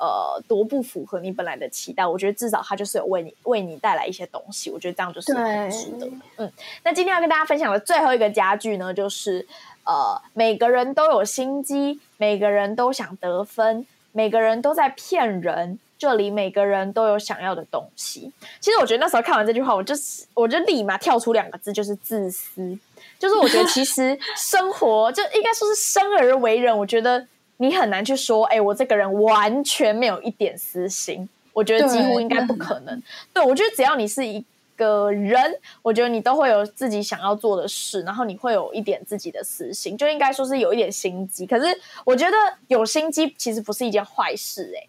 [0.00, 2.06] 呃，多不符合你本来的期待？
[2.06, 4.70] 我觉得至少它就是有为你为你带来一些东西。
[4.70, 6.08] 我觉得这样就是很值得。
[6.38, 6.50] 嗯，
[6.82, 9.46] 那今天要跟大家分享的最后一个家具呢，就是
[9.84, 15.78] 呃，每个人都有心机，每个人都想得分，每个人都在骗人。
[15.98, 18.32] 这里每个人都有想要的东西。
[18.58, 22.78] 其实我觉得那时候看完这句话，我就是我就立马跳出两个字，就是自私。
[23.18, 27.26] 就是我觉得其实生活就应该说是生而为人，我觉得。
[27.62, 33.02] 你很难去说，哎，我这个人完全没有一点私心，我觉得几乎应该不可能。
[33.34, 34.42] 对我觉得只要你是一
[34.76, 35.38] 个人，
[35.82, 41.46] 我觉得你都会有自己想要做的事，然后你会有一点自己的私心，就应该说是有一点心机。
[41.46, 41.66] 可是
[42.06, 42.36] 我觉得
[42.68, 44.88] 有心机其实不是一件坏事，哎，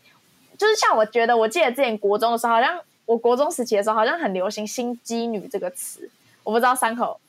[0.57, 6.09] 就是像我觉得，我记得之前国中的时候，好像我国中时期的时候，好像很流行“心机女”这个词，
[6.45, 7.19] 我不知道三口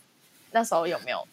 [0.52, 1.26] 那时候有没有。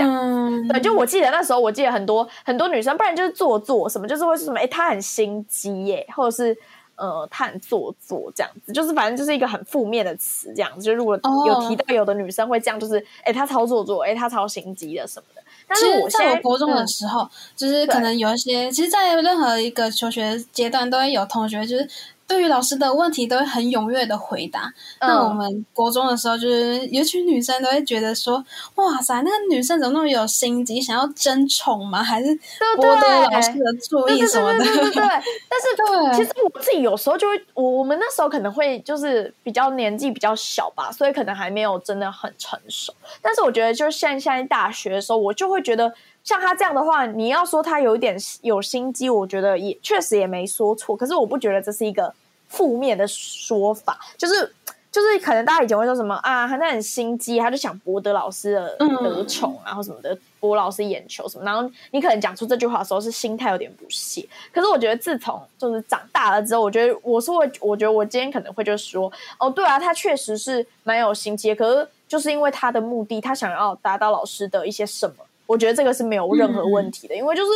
[0.00, 6.56] 嗯，对，就我记得那时候，我记得很多很多女生，不然就是做作什么，就是会说什么，哎，她很心机耶，或者是
[6.96, 10.82] 呃，她很做作这样子，就是反正就是一个很负面的词这样子。
[10.82, 15.42] 就如果有提到有的女生会这样，就是哎，她超做作，哎，她超心机的什么的。
[15.66, 21.88] 但是我在我国中的时候，就是可能有一些，其实，在任何一个求学阶段，都会有同学就是。
[22.26, 24.72] 对于老师的问题都会很踊跃的回答。
[25.00, 28.44] 那我们国中的时候，就是有群女生都会觉得说
[28.76, 32.02] ：“哇塞，那个女生怎么那么有心机，想要争宠吗？
[32.02, 32.38] 还是
[32.76, 35.02] 博得老师的注意什么的？”对对对。
[35.48, 42.92] 但是，其实我自己有时候就会，我我们那时候可能会就是比较年纪比较小吧，所以可能还没有真的很成熟。
[43.20, 45.92] 但是我觉得，就是现现在大学的时候，我就会觉得。
[46.24, 50.96] 像他这样的话，你要说他有一点有心机，我觉得也确实也没说错。
[50.96, 52.12] 可是我不觉得这是一个
[52.48, 54.50] 负面的说法，就是
[54.90, 61.44] 就是可能大家以前会说什么啊，他那很心机，他就想博得老师的得宠，然后什么的博老师眼球什么。
[61.44, 64.26] 然后你可能讲出这句话的时候是心态有点不屑。
[64.50, 75.16] 可是我觉得自从就是长大了之后，我觉得我是会，我觉得我今天可能会就说哦，对啊，他确实是蛮有心机，可是就是因为他的目的，他想要达到老师的一些什么。
[75.46, 77.50] 我觉得这个是没有任何问题的，因为就是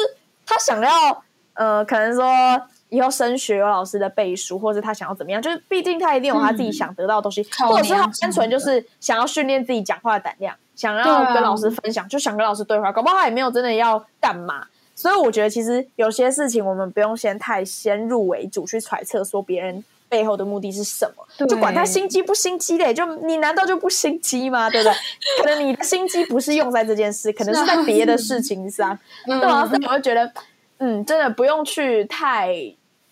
[0.46, 1.22] 他想要，
[1.55, 2.27] 呃，可能说
[2.88, 14.66] 以后升学有老师的背书，或者他想要怎么样，就是毕竟他一定有他自己想得到的东西，或者是他单纯就是想要训练自己讲话的胆量，想要跟老师分享，就想跟老师对话，搞不好他也没有真的要干嘛。
[14.94, 19.85] 所以我觉得其实有些事情我们不用先太先入为主去揣测说别人。
[20.09, 21.47] 背后的目的是什么？
[21.47, 24.68] 就管他心机不心机的，就你难道就不心机吗？
[24.71, 24.94] 对不对？
[25.42, 29.66] 可能你的心机不是用在这件事，可能是在别的事情上， 对吧？
[29.66, 30.33] 所以我会觉得，
[30.79, 32.55] 嗯，真的不用去太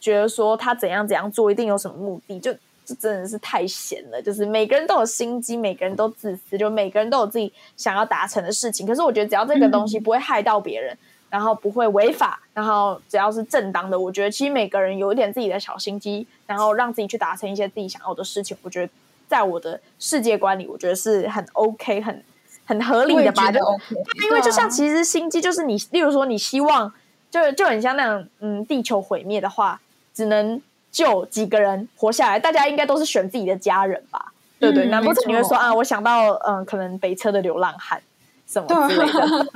[0.00, 2.52] 觉得说他怎样怎样做一定有什么目的，就
[2.84, 4.22] 这真的是太闲了。
[4.22, 8.86] 就是每个人都有心机，每个人都自私，就每个人都有自己想要达成的事情。
[8.86, 10.96] 可是我觉得，只要这个东西不会害到别人。
[11.36, 18.90] 然后不会违法，然后只要是正当的，我觉得其实每个人有一点自己的小心机，然后让自己去达成一些自己想要的事情，我觉得
[19.28, 22.24] 在我的世界观里，我觉得是很 OK、很
[22.64, 23.52] 很合理的吧？
[23.52, 23.60] 就
[24.24, 26.90] 因为就像其实心机就是你，例如说你希望
[27.30, 29.78] 就就很像那种，嗯，地球毁灭的话，
[30.14, 30.58] 只能
[30.90, 34.32] 救几个人活下来，大家应该都是选自己的家人吧？
[34.58, 34.86] 对不对？
[34.86, 35.74] 难不成你会说啊？
[35.74, 38.00] 我想到嗯，可能北车的流浪汉。
[38.46, 39.12] 什么之类的，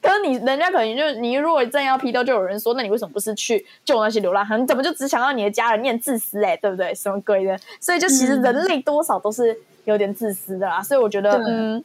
[0.00, 4.62] 可可是你人家可能就你如果真要批斗，就有人说，那你为什么不是去救那些流浪汉？
[4.62, 5.82] 你怎么就只想到你的家人？
[5.82, 6.94] 念自私哎，对不对？
[6.94, 7.58] 什么鬼的？
[7.80, 10.80] 所以就其实人类多少都是有点自私的啦。
[10.80, 11.82] 所以我觉得，嗯，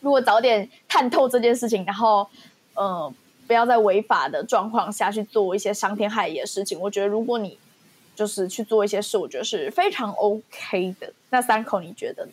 [0.00, 2.28] 如果早点看透这件事情，然后
[2.74, 3.10] 呃，
[3.46, 7.56] 不要在违法的状况下去做一些伤天害理的事情，我觉得如果你
[8.14, 11.10] 就是去做一些事，我觉得是非常 OK 的。
[11.30, 12.32] 那三口你觉得呢？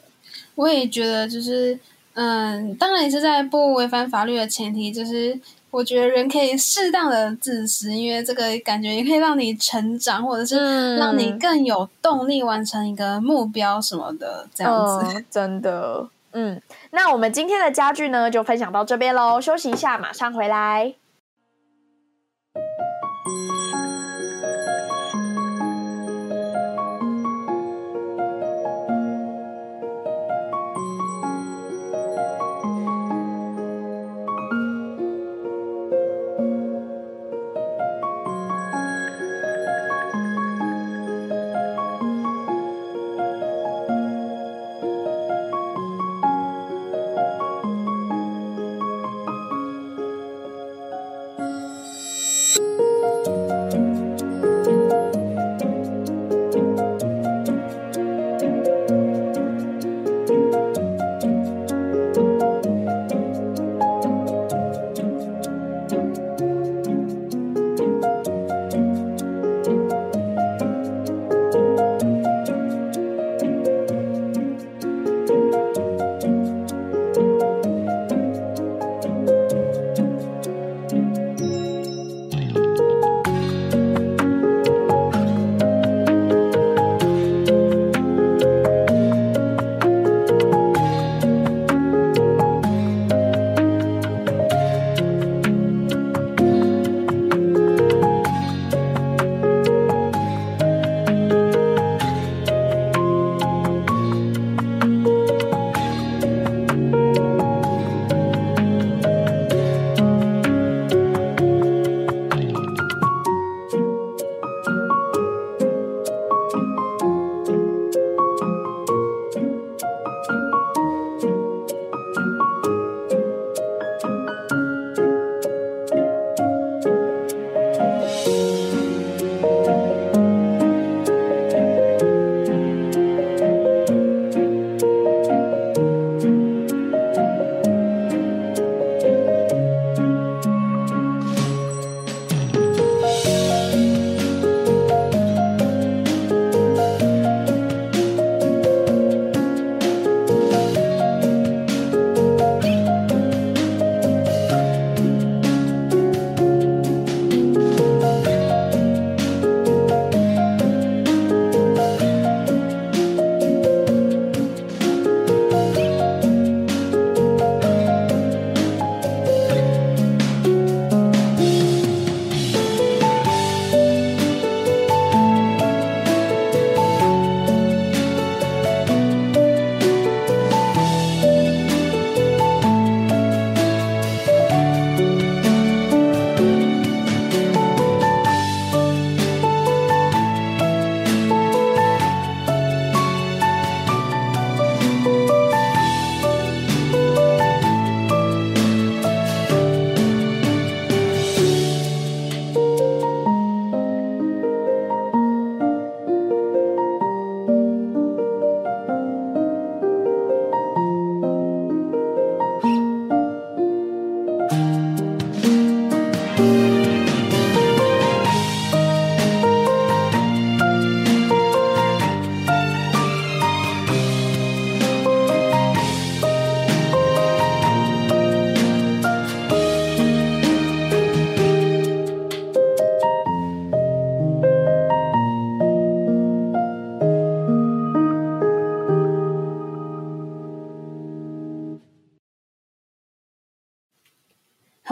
[0.55, 1.79] 我也觉得就是。
[2.19, 5.39] 嗯，当然也是在不违反法律的前提，就是
[5.69, 15.23] 我觉得人可以适当的自私，因为这个感觉也可以让你成长，或者是让你更有动力完成一个目标什么的，这样子。
[15.29, 16.59] 真的，嗯，
[16.89, 19.39] 那我们今天的家具呢，就分享到这边喽。
[19.39, 20.95] 休息一下，马上回来。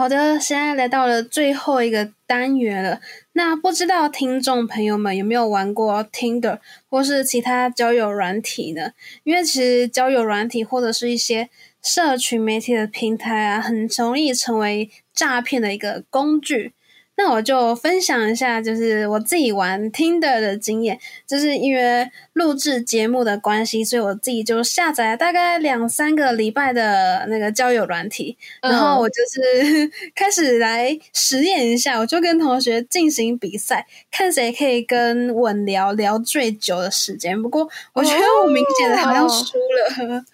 [0.06, 3.00] 好的，现在来到了最后一个单元了。
[3.32, 8.92] 那不知道听众朋友们有没有玩过 Tinder 或是其他交友软体呢？
[9.24, 11.50] 因为其实交友软体或者是一些
[11.82, 16.72] 社群媒体的平台啊，很容易成为诈骗的一个工具。
[17.16, 37.42] 那我就分享一下，就是我自己玩 Tinder 的经验，就是因为录制节目的关系，所以我自己就下载大概两三个礼拜的那个交友软体，然后我就是 开始来实验一下，我就跟同学进行比赛，看谁可以跟稳聊聊最久的时间。
[37.42, 40.24] 不过我觉得我明显的好像输了。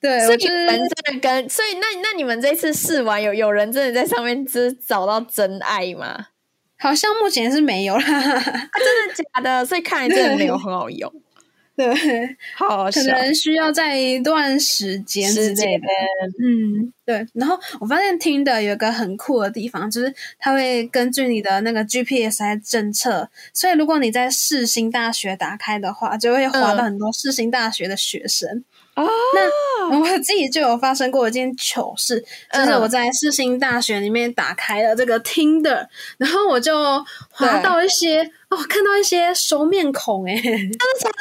[0.00, 6.28] 对，所以就是你们真的跟，所以那那你们这次试完有有人真的在上面只找到真爱吗？
[6.78, 8.02] 好像目前是没有啦。
[8.08, 9.66] 啊、真的假的？
[9.66, 11.12] 所以看来真的没有很好用，
[11.76, 11.86] 对，
[12.56, 12.90] 好。
[12.90, 15.86] 可能需要在一段时间之时类间的。
[16.42, 17.26] 嗯，对。
[17.34, 28.64] 然后我发现听的有一个很酷的地方，就是它会根据你的那个 GPS 来侦测，所以如果你在世新大学打开的话，就会滑到嗯很多世新大学的学生。
[29.04, 29.10] 啊，
[29.88, 35.86] 那我自己就有发生过一件糗事，就是我在世新大学里面打开了这个 Tinder，
[36.18, 36.74] 然后我就
[37.30, 40.52] 滑到一些哦，看到一些熟面孔，哎，真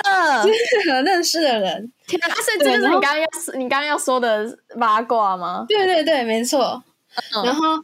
[0.04, 0.52] 的 真
[0.88, 0.94] 的？
[0.94, 2.36] 很认识的人，天啊！
[2.36, 5.66] 所以这就是你刚刚要你刚刚要说的八卦吗？
[5.68, 6.84] 对对对，没错。
[7.44, 7.84] 然后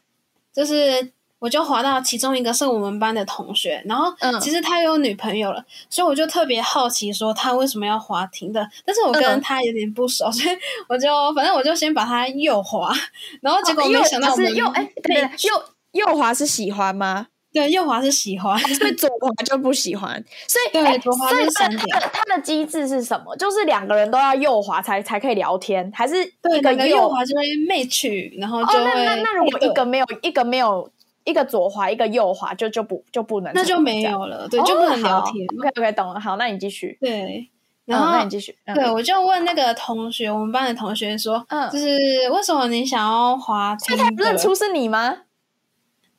[0.53, 1.14] 就是。
[1.45, 10.57] 我就滑到其中一个是我们班的同学，然后其实他有女朋友了，所以我就特别好奇说他为什么要滑停的，但是我跟他有点不熟，所以
[10.89, 12.91] 我就反正我就先把他右滑，
[13.41, 17.27] 然后结果没想到是右哎，对，右右滑是喜欢吗？
[17.53, 20.11] 对，右滑是喜欢，所以左滑就不喜欢，
[20.47, 21.99] 所以对左滑是删掉。
[22.11, 23.35] 它的机制是什么？
[23.37, 30.89] 就是两个人都要右滑才才可以聊天，还是对，个右滑就会 match，然后就会那那如果一个没有一个没有。
[31.25, 35.45] 一个左滑，一个右滑，就就不就不能，那就没有了，对，就不能聊天。
[35.57, 36.19] OK OK，懂了。
[36.19, 36.97] 好，那你继续。
[37.01, 37.49] 对，
[37.83, 38.55] 然后那你继续。
[38.75, 41.97] 对，我就问那个同学，我们班的同学说，嗯，就是
[42.31, 43.75] 为什么你想要滑？
[43.79, 45.17] 所以他认出是你吗？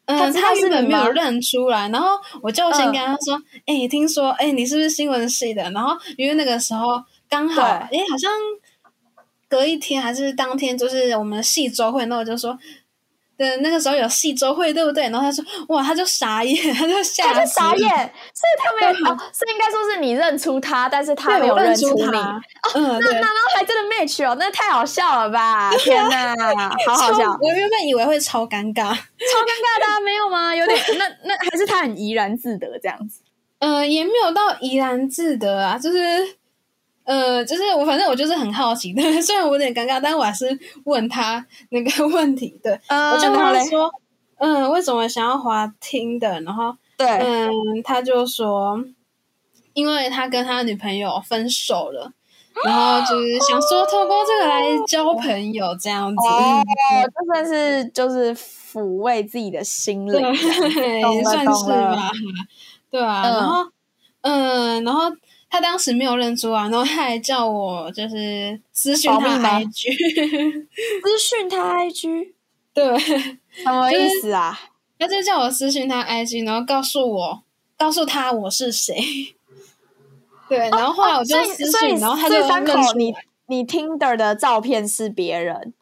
[0.06, 2.08] 嗯，他原本没有认出来，然后
[2.42, 5.62] 我就先跟他说，哎，听说，哎，你是不是新闻系的？
[5.70, 8.28] 然后因为那个时候刚好，哎，好像
[9.48, 12.58] 隔一天还是当天，就是我们系周会，那我就说。
[13.38, 15.04] 对，那个时候有戏周会，对不对？
[15.04, 17.88] 然后他说：“哇，他就傻眼， 他就吓，他就傻眼。”
[18.32, 22.02] 所以他没有哦，是应该说是你认出他，但是他没有认出你。
[22.06, 25.70] 嗯，那那那还真的 match 哦，那太好笑了吧！
[25.78, 26.34] 天哪，
[26.86, 27.38] 好好笑。
[27.42, 30.56] 我原本以为会超尴尬，超尴尬的，没有吗？
[30.56, 33.20] 有点，那那还是他很怡然自得这样子。
[33.58, 36.36] 嗯，也没有到怡然自得啊，就是。
[37.06, 40.46] 呃，就是我，反正我就是很好奇的， 虽然我有点尴尬，但我还是
[40.84, 42.58] 问他那个 问题。
[42.60, 43.88] 对，我就跟他说，
[44.38, 46.40] 嗯，为什么想要滑听的？
[46.40, 47.52] 然后，对，嗯，
[47.84, 48.82] 他就说，
[49.72, 52.10] 因为他跟他女朋友分手了，
[52.64, 56.60] 然后就是想说透过这个来交朋友，这样子，哦，
[57.06, 60.20] 就算是就是抚慰自己的心灵，
[61.14, 62.10] 也算是吧，
[62.90, 63.64] 对啊，然后，
[64.22, 65.02] 嗯，然后。
[65.56, 69.88] 他当时没有认出啊，然后他还叫我就是私讯他 IG，
[71.02, 72.32] 私讯他 IG，
[72.74, 74.58] 对，什么意思啊？
[74.98, 77.42] 他就叫我私讯他 IG，然后告诉我，
[77.78, 78.94] 告诉他我是谁。
[80.46, 83.14] 对，然后后来我就私讯，然后他就认出你，
[83.46, 85.72] 你 Tinder 的照片是别人。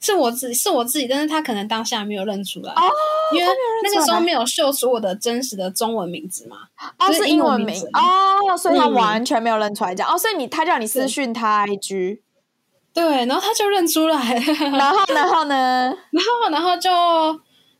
[0.00, 2.82] 是我自己，是我自己，但是他可能当下没有认出来，哦，
[3.34, 6.58] 因为那个时候没有秀出我的真实的中文名字嘛，
[6.98, 12.20] 哦，是英文名哦，所以他完全没有认出来，这样，哦，所以你他叫你私讯他 IG，
[12.94, 14.34] 对，然后他就认出来，
[14.72, 16.90] 然 后然后呢，然后然后就，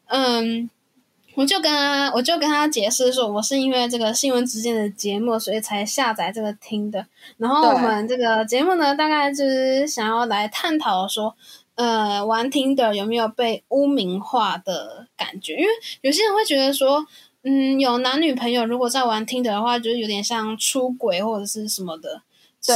[0.06, 0.68] 嗯，
[1.36, 7.06] 我就跟他，我就跟他解释说，我是因为这个新闻之间的节目，所以才下载这个听的，
[7.36, 11.36] 然后我们这个节目呢，大概就是想要来探讨说。
[11.78, 15.52] 呃，玩听的有没有被污名化的感觉？
[15.52, 15.68] 因为
[16.00, 17.06] 有些人会觉得说，
[17.42, 22.20] 嗯，有男女朋友如果在玩听的的话，就是有点像出轨或者是什么的。
[22.60, 22.74] 是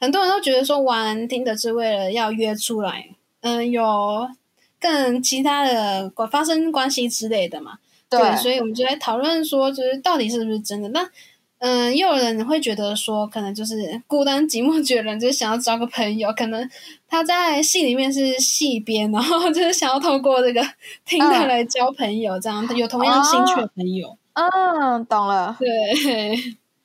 [0.00, 3.10] 很多人都觉得说，玩听的是为了要约出来，
[3.42, 4.26] 嗯，有
[4.80, 7.78] 更其他的关发生关系之类的嘛？
[8.08, 10.88] 对，所以我们就在讨论说，就是到底是不是真的？
[10.88, 11.06] 那
[11.68, 16.70] 嗯，又有人会觉得说，可能就是孤单寂寞觉得就是想要找个朋友，可能
[17.08, 20.64] 他在戏里面是戏编，然后就是想要透过这个
[21.04, 24.16] 听他来交朋友，这样有同样兴趣的朋友。
[24.34, 25.56] 嗯，懂了。
[25.58, 25.68] 对。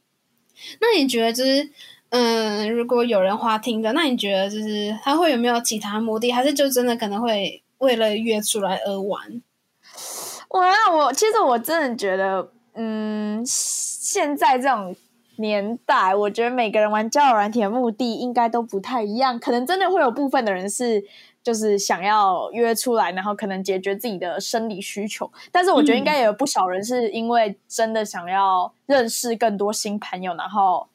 [0.82, 1.70] 那你觉得就是，
[2.10, 9.44] 嗯，如果有人花听的，那你觉得就是他会有没有其他目的，还是就真的可能会为了约出来而玩？
[10.50, 10.60] 我
[10.98, 12.52] 我其实我真的觉得。
[12.84, 14.96] 嗯，现在这种
[15.36, 19.40] 年代，我觉得每个人玩交友软体的目的应该都不太一样。
[19.40, 21.04] 可能真的会有部分的人是，
[21.44, 25.32] 就是想要约出来，然后可能解决自己的生理需求。
[25.52, 30.88] 但是我觉得应该也有不少人是因为真的想要认识更多新朋友，然后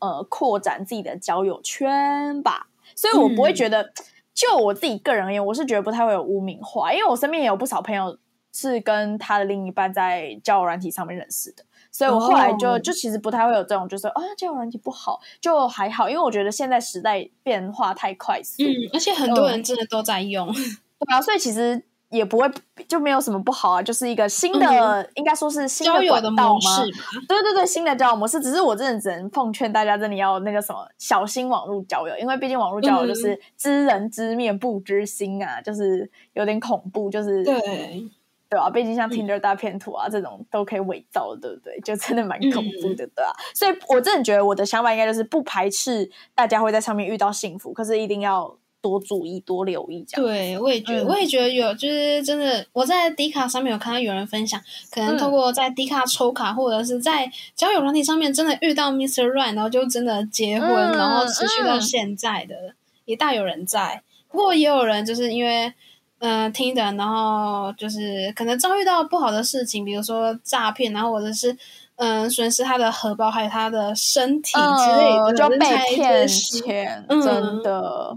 [0.00, 2.66] 呃扩展自己的交友圈吧。
[2.94, 3.90] 所以我不会觉得，
[4.34, 8.18] 就我自己个人而言，我是觉得不太会有污名化，因为我身边也有不少朋友。
[8.52, 21.80] 是跟他的另一半在交友软体上面认识的，所以我后来就就其实不太会有这种，就是啊交友软体不好，就还好，因为我觉得现在时代变化太快速，嗯，而且很多人真的都在用， 对啊，所以其实
[22.10, 22.50] 也不会
[22.88, 26.82] 就没有什么不好啊，就是一个新的，应该说是新的交的模式
[27.28, 28.40] 对对对，新的交友模式。
[28.40, 38.10] 只是我真的只能奉劝大家，真的要那个什么小心网络交友，因为毕竟网络交友就是知人知面不知心啊，就是有点恐怖，就是对。
[38.50, 41.78] 对啊，毕竟像 Tinder 大片图啊这种都可以伪造，对不对？
[41.84, 43.30] 就真的蛮恐怖的，对啊。
[43.54, 50.28] 所以我真的觉得我的想法应该就是不排斥大家会在上面遇到幸福，可是一定要多注意、多留意这样。
[50.28, 59.28] 对，我也觉得，嗯我也觉得有，就是真的，我在迪卡上面有看到有人分享，可能通过在迪卡抽卡，或者是在交友软体上面真的遇到 Mr.
[59.30, 62.74] Right，然后就真的结婚，嗯然后持续到嗯现在的，
[63.04, 64.02] 也大有人在。
[64.28, 65.72] 不过也有人就是因为。
[66.20, 71.54] 嗯，听的，然后就是可能遭遇到不好的事情，比如说诈骗，然后或者是
[71.96, 75.58] 嗯损失他的荷包，还有他的身体之类的，嗯就被
[75.94, 78.16] 骗钱，嗯真的。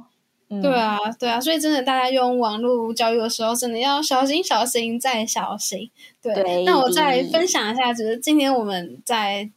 [0.50, 5.90] 嗯对，啊，对啊，所以真的大家用网络交友的时候，真的要小心、小心再小心。
[6.22, 9.50] 对，对那我再分享一下，就是今天我们在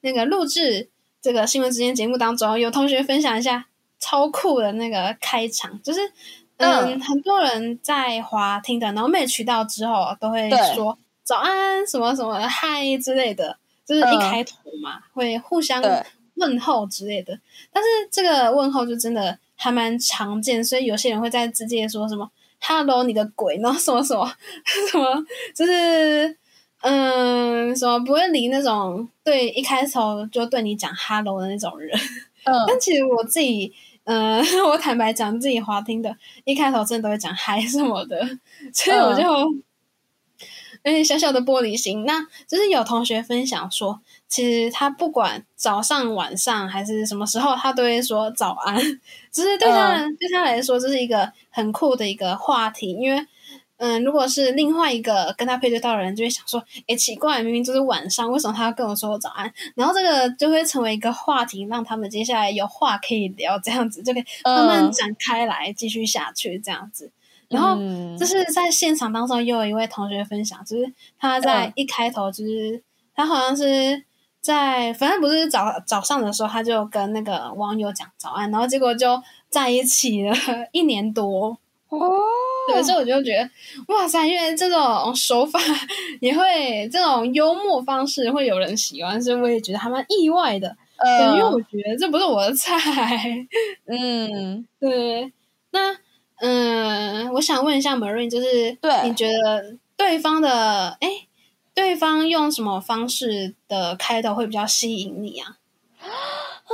[0.00, 0.88] 那个录制
[1.20, 3.66] 这个新闻之间节目当中，有同学分享一下
[3.98, 6.00] 超酷的那个开场，就是
[6.58, 13.56] 嗯，嗯很多人在滑听的，然后没渠道之后都会说早安什么什么嗨之类的，
[13.86, 15.82] 就是一嗯开头嘛，会互相
[16.34, 17.38] 问候之类的。
[17.72, 22.30] 但是这个问候就真的还蛮常见，所以有些人会在直接说什么
[22.60, 24.24] “hello 你的鬼”，然后什么什么
[24.90, 25.04] 什么，
[25.54, 26.36] 就是
[26.82, 31.98] 嗯什么不会理那种对一开头就对你讲 “hello” 的那种人。
[32.44, 33.72] 嗯但其实我自己，
[34.08, 38.18] 嗯、 我坦白讲，自己滑听的，一开头真的都会讲嗨什么的，
[38.72, 42.06] 所以我就有点小小的玻璃心。
[42.06, 48.74] 那就是有同学分享说，其实他不管早上、晚上还是什么时候，他都会说早安，
[49.30, 53.26] 就是对他、对他来说，这是一个很酷的一个话题，因为。
[53.78, 59.52] 嗯，如果是另外一个跟他配对到的人，就会想说，诶，奇怪，明明就是晚上，为什么他要跟我说早安？
[59.76, 67.12] 然后这个就会成为一个话题，让他们接下来有话可以聊，这样子就可以慢慢嗯展开来，继续下去这样子。
[67.48, 72.82] 然后嗯就是在现场当中，又有一位同学分享，就是他在嗯一开头，就是
[73.14, 74.02] 他好像是
[74.40, 80.34] 在反正不是早早上的时候，他就跟那个网友讲早安，然后结果就在一起了
[80.72, 81.56] 一年多。
[81.88, 81.98] 哦，
[82.70, 83.50] 对，所以我就觉得，
[83.94, 85.58] 哇塞，因为这种手法
[86.20, 90.76] 也会，这种幽默方式会有人喜欢，所以我也觉得还蛮意外的。
[90.98, 92.76] 呃，因为我觉得这不是我的菜。
[93.86, 95.32] 嗯，对，
[95.70, 95.96] 那
[96.40, 101.26] 嗯，我想问一下 Marine，就是对你觉得对方的哎，
[101.72, 105.56] 对方用什么方式的开头会比较吸引你啊？
[106.04, 106.72] 啊，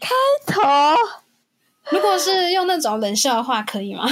[0.00, 0.08] 开
[0.54, 0.62] 头
[1.90, 4.06] 如果是用那种冷笑的话，可以吗？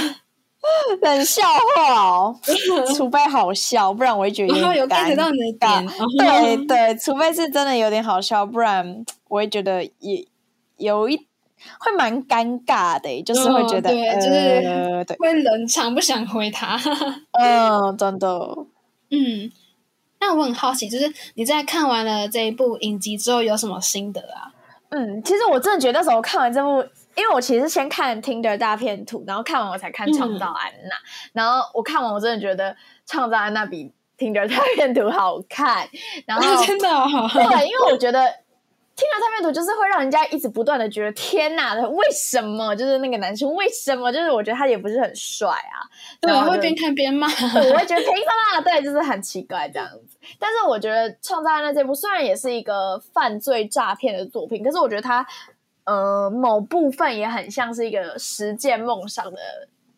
[1.01, 1.41] 冷笑
[1.75, 2.35] 话哦，
[2.95, 5.15] 除非好笑，不然我会觉得有点
[6.17, 10.25] 对对，除非是真的有点好笑，不然我会觉得也
[10.77, 11.17] 有一
[11.79, 16.79] 会蛮尴尬的，就是会觉得、嗯对，呃就是对，会冷场，不想回他。
[17.33, 18.27] 嗯，真的，
[19.09, 19.51] 嗯，
[20.19, 24.53] 那我很好奇，就是你在看完了这一部影集之后有什么心得啊？
[24.89, 26.81] 嗯，其实我真的觉得那时候看完这部，
[27.17, 30.95] 因为我其实先看 Tinder 大片图，然后看完我才看创造安娜，
[31.33, 32.75] 然后我看完我真的觉得
[33.07, 35.89] 创造安娜比 Tinder 大片图好看，
[36.25, 38.19] 然后真的、哦，对，因为我觉得
[38.95, 42.75] 听了大片图就是会让人家一直不断的觉得天哪，为什么？
[42.75, 44.11] 就是那个男生为什么？
[44.11, 45.85] 就是我觉得他也不是很帅啊，
[46.21, 47.27] 对，然后就会边看边骂。
[47.27, 48.23] 对，我会觉得凭什
[48.55, 48.61] 么？
[48.63, 50.17] 对，就是很奇怪这样子。
[50.39, 55.25] 但是我觉得《创造安娜》这部虽然也是一个犯罪诈骗的作品，可是我觉得它
[55.87, 59.39] 呃某部分也很像是一个实践梦想的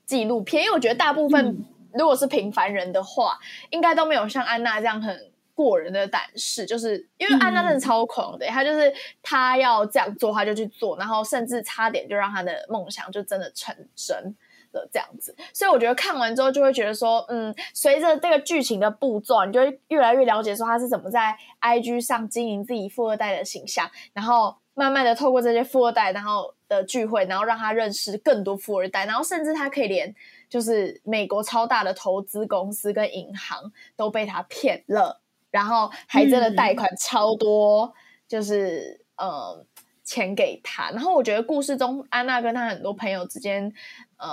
[0.05, 3.37] 纪录片，因为我觉得大部分、如果是平凡人的话，
[3.71, 5.29] 应该都没有像安娜这样很。
[5.55, 14.33] 过人的胆识，就是因为安娜真的超狂的，她就是她要这样做，她就去做，然后甚至差点就让她的梦想就真的成真。
[14.71, 30.15] 的这样子，所以我觉得看完之后就会觉得说，嗯，随着这个剧情的步骤，你就会越来越了解说他是怎么在 IG 上经营自己富二代的形象，然后慢慢的透过这些富二代然后的聚会，然后让他认识更多富二代，然后甚至他可以连
[30.49, 35.19] 就是美国超大的投资公司跟银行都被他骗了，
[35.51, 37.93] 然后还真的贷款超多，
[38.27, 39.65] 就是嗯。
[40.09, 43.71] 钱给他，然后我觉得故事中安娜跟她很多朋友之间，
[44.17, 44.27] 呃，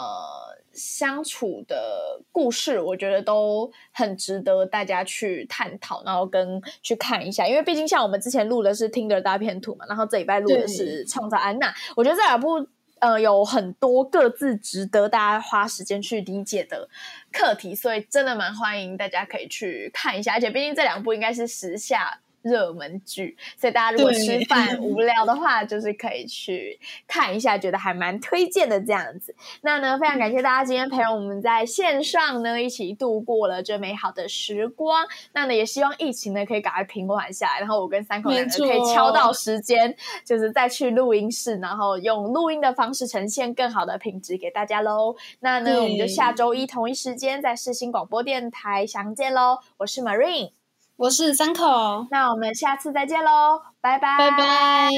[0.72, 7.47] 相处的故事，我觉得都很值得大家去探讨，然后跟去看一下。
[7.47, 12.66] 因为毕竟像我们之前录的是 Tinder 大片图嘛，然后这礼拜录的是创造安娜，我觉得这两部
[13.01, 16.89] 呃有很多各自值得大家花时间去理解的
[17.31, 20.33] 课题，所以真的蛮欢迎大家可以去看一下。
[20.33, 22.22] 而且毕竟这两部应该是时下。
[22.47, 26.79] 热门剧，所以大家如果吃饭无聊的话，就是可以去
[27.09, 29.35] 看一下，觉得还蛮推荐的这样子。
[29.63, 35.05] 那呢，非常感谢大家今天陪我们在线上呢一起度过了这美好的时光。
[35.33, 39.95] 那呢，也希望疫情呢可以赶快平缓下来，然后我跟三口两人可以敲到时间，
[40.25, 45.17] 就是再去录音室，然后用录音的方式呈现更好的品质给大家喽。
[45.41, 49.59] 那呢，我们就下周一同一时间在世新广播电台相见喽。
[49.79, 50.66] 我是 Marine。
[50.97, 52.07] 我是三口。
[52.11, 54.17] 那我们下次再见喽拜拜。
[54.19, 54.91] 拜拜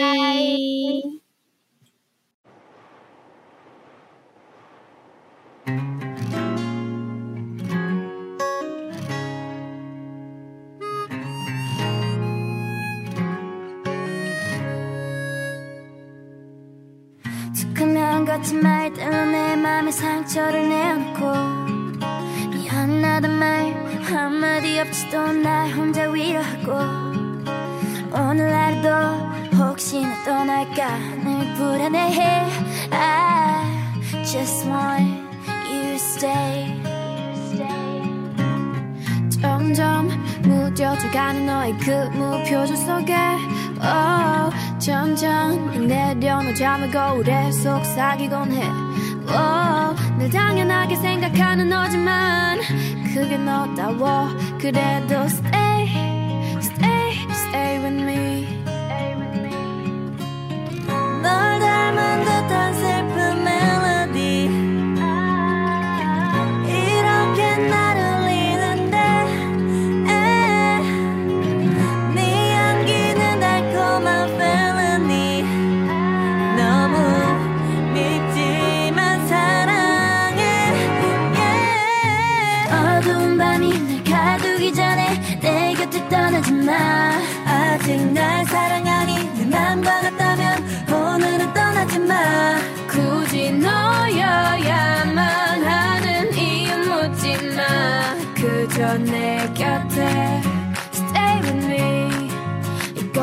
[24.09, 26.73] 한마디 없이도 날 혼자 위로하고
[28.11, 28.89] 오늘 하루도
[29.57, 32.47] 혹시나 떠날까 늘 불안해해.
[32.91, 33.65] I
[34.25, 35.29] just want
[35.69, 36.79] you to stay.
[39.41, 40.09] 점점
[40.43, 43.15] 무뎌져가는 너의 그 무표정 속에.
[43.81, 48.63] Oh, 점점 내려놓은 잠을 거울에 속삭이곤 해.
[49.29, 52.59] Oh, 늘 당연하게 생각하는 너지만
[53.19, 54.29] 그게 너다워.
[54.61, 55.27] 그래도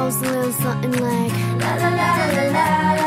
[0.05, 2.93] goes a little something like la la la la la.
[2.93, 3.04] la.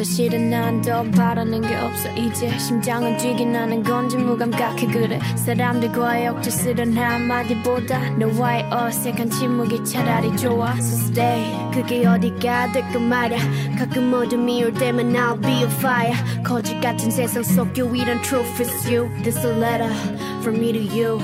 [0.00, 2.08] 사실은 난 더 바라는 게 없어.
[2.12, 5.20] 이제 심장은 뛰긴 하는 건지 무감각해 그래.
[5.36, 10.72] 사람들과의 억지스런 한마디보다 너와의 어색한 침묵이 차라리 좋아.
[10.78, 11.70] So stay.
[11.74, 13.36] 그게 어디가 될까 말야.
[13.78, 16.16] 가끔 어둠이 올 때면 I'll be on fire.
[16.42, 19.06] 거짓 같은 세상 속 유일한 truth is you.
[19.22, 19.92] This a letter
[20.40, 21.18] from me to you.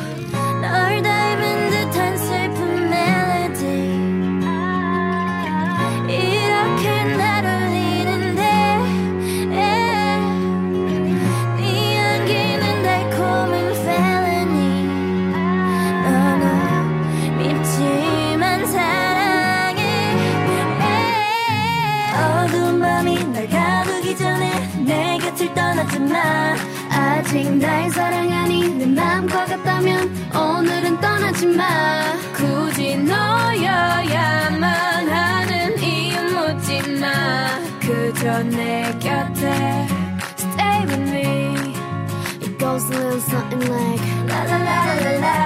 [0.61, 1.01] 널
[27.27, 31.65] 아직 날 사랑하니 내 맘과 같다면 오늘은 떠나지 마
[32.33, 34.63] 굳이 너여야만
[35.11, 37.49] 하는 이유 묻지 마
[37.81, 39.89] 그저 내 곁에
[40.39, 41.57] Stay with me
[42.43, 45.46] It goes a little something like la la la la la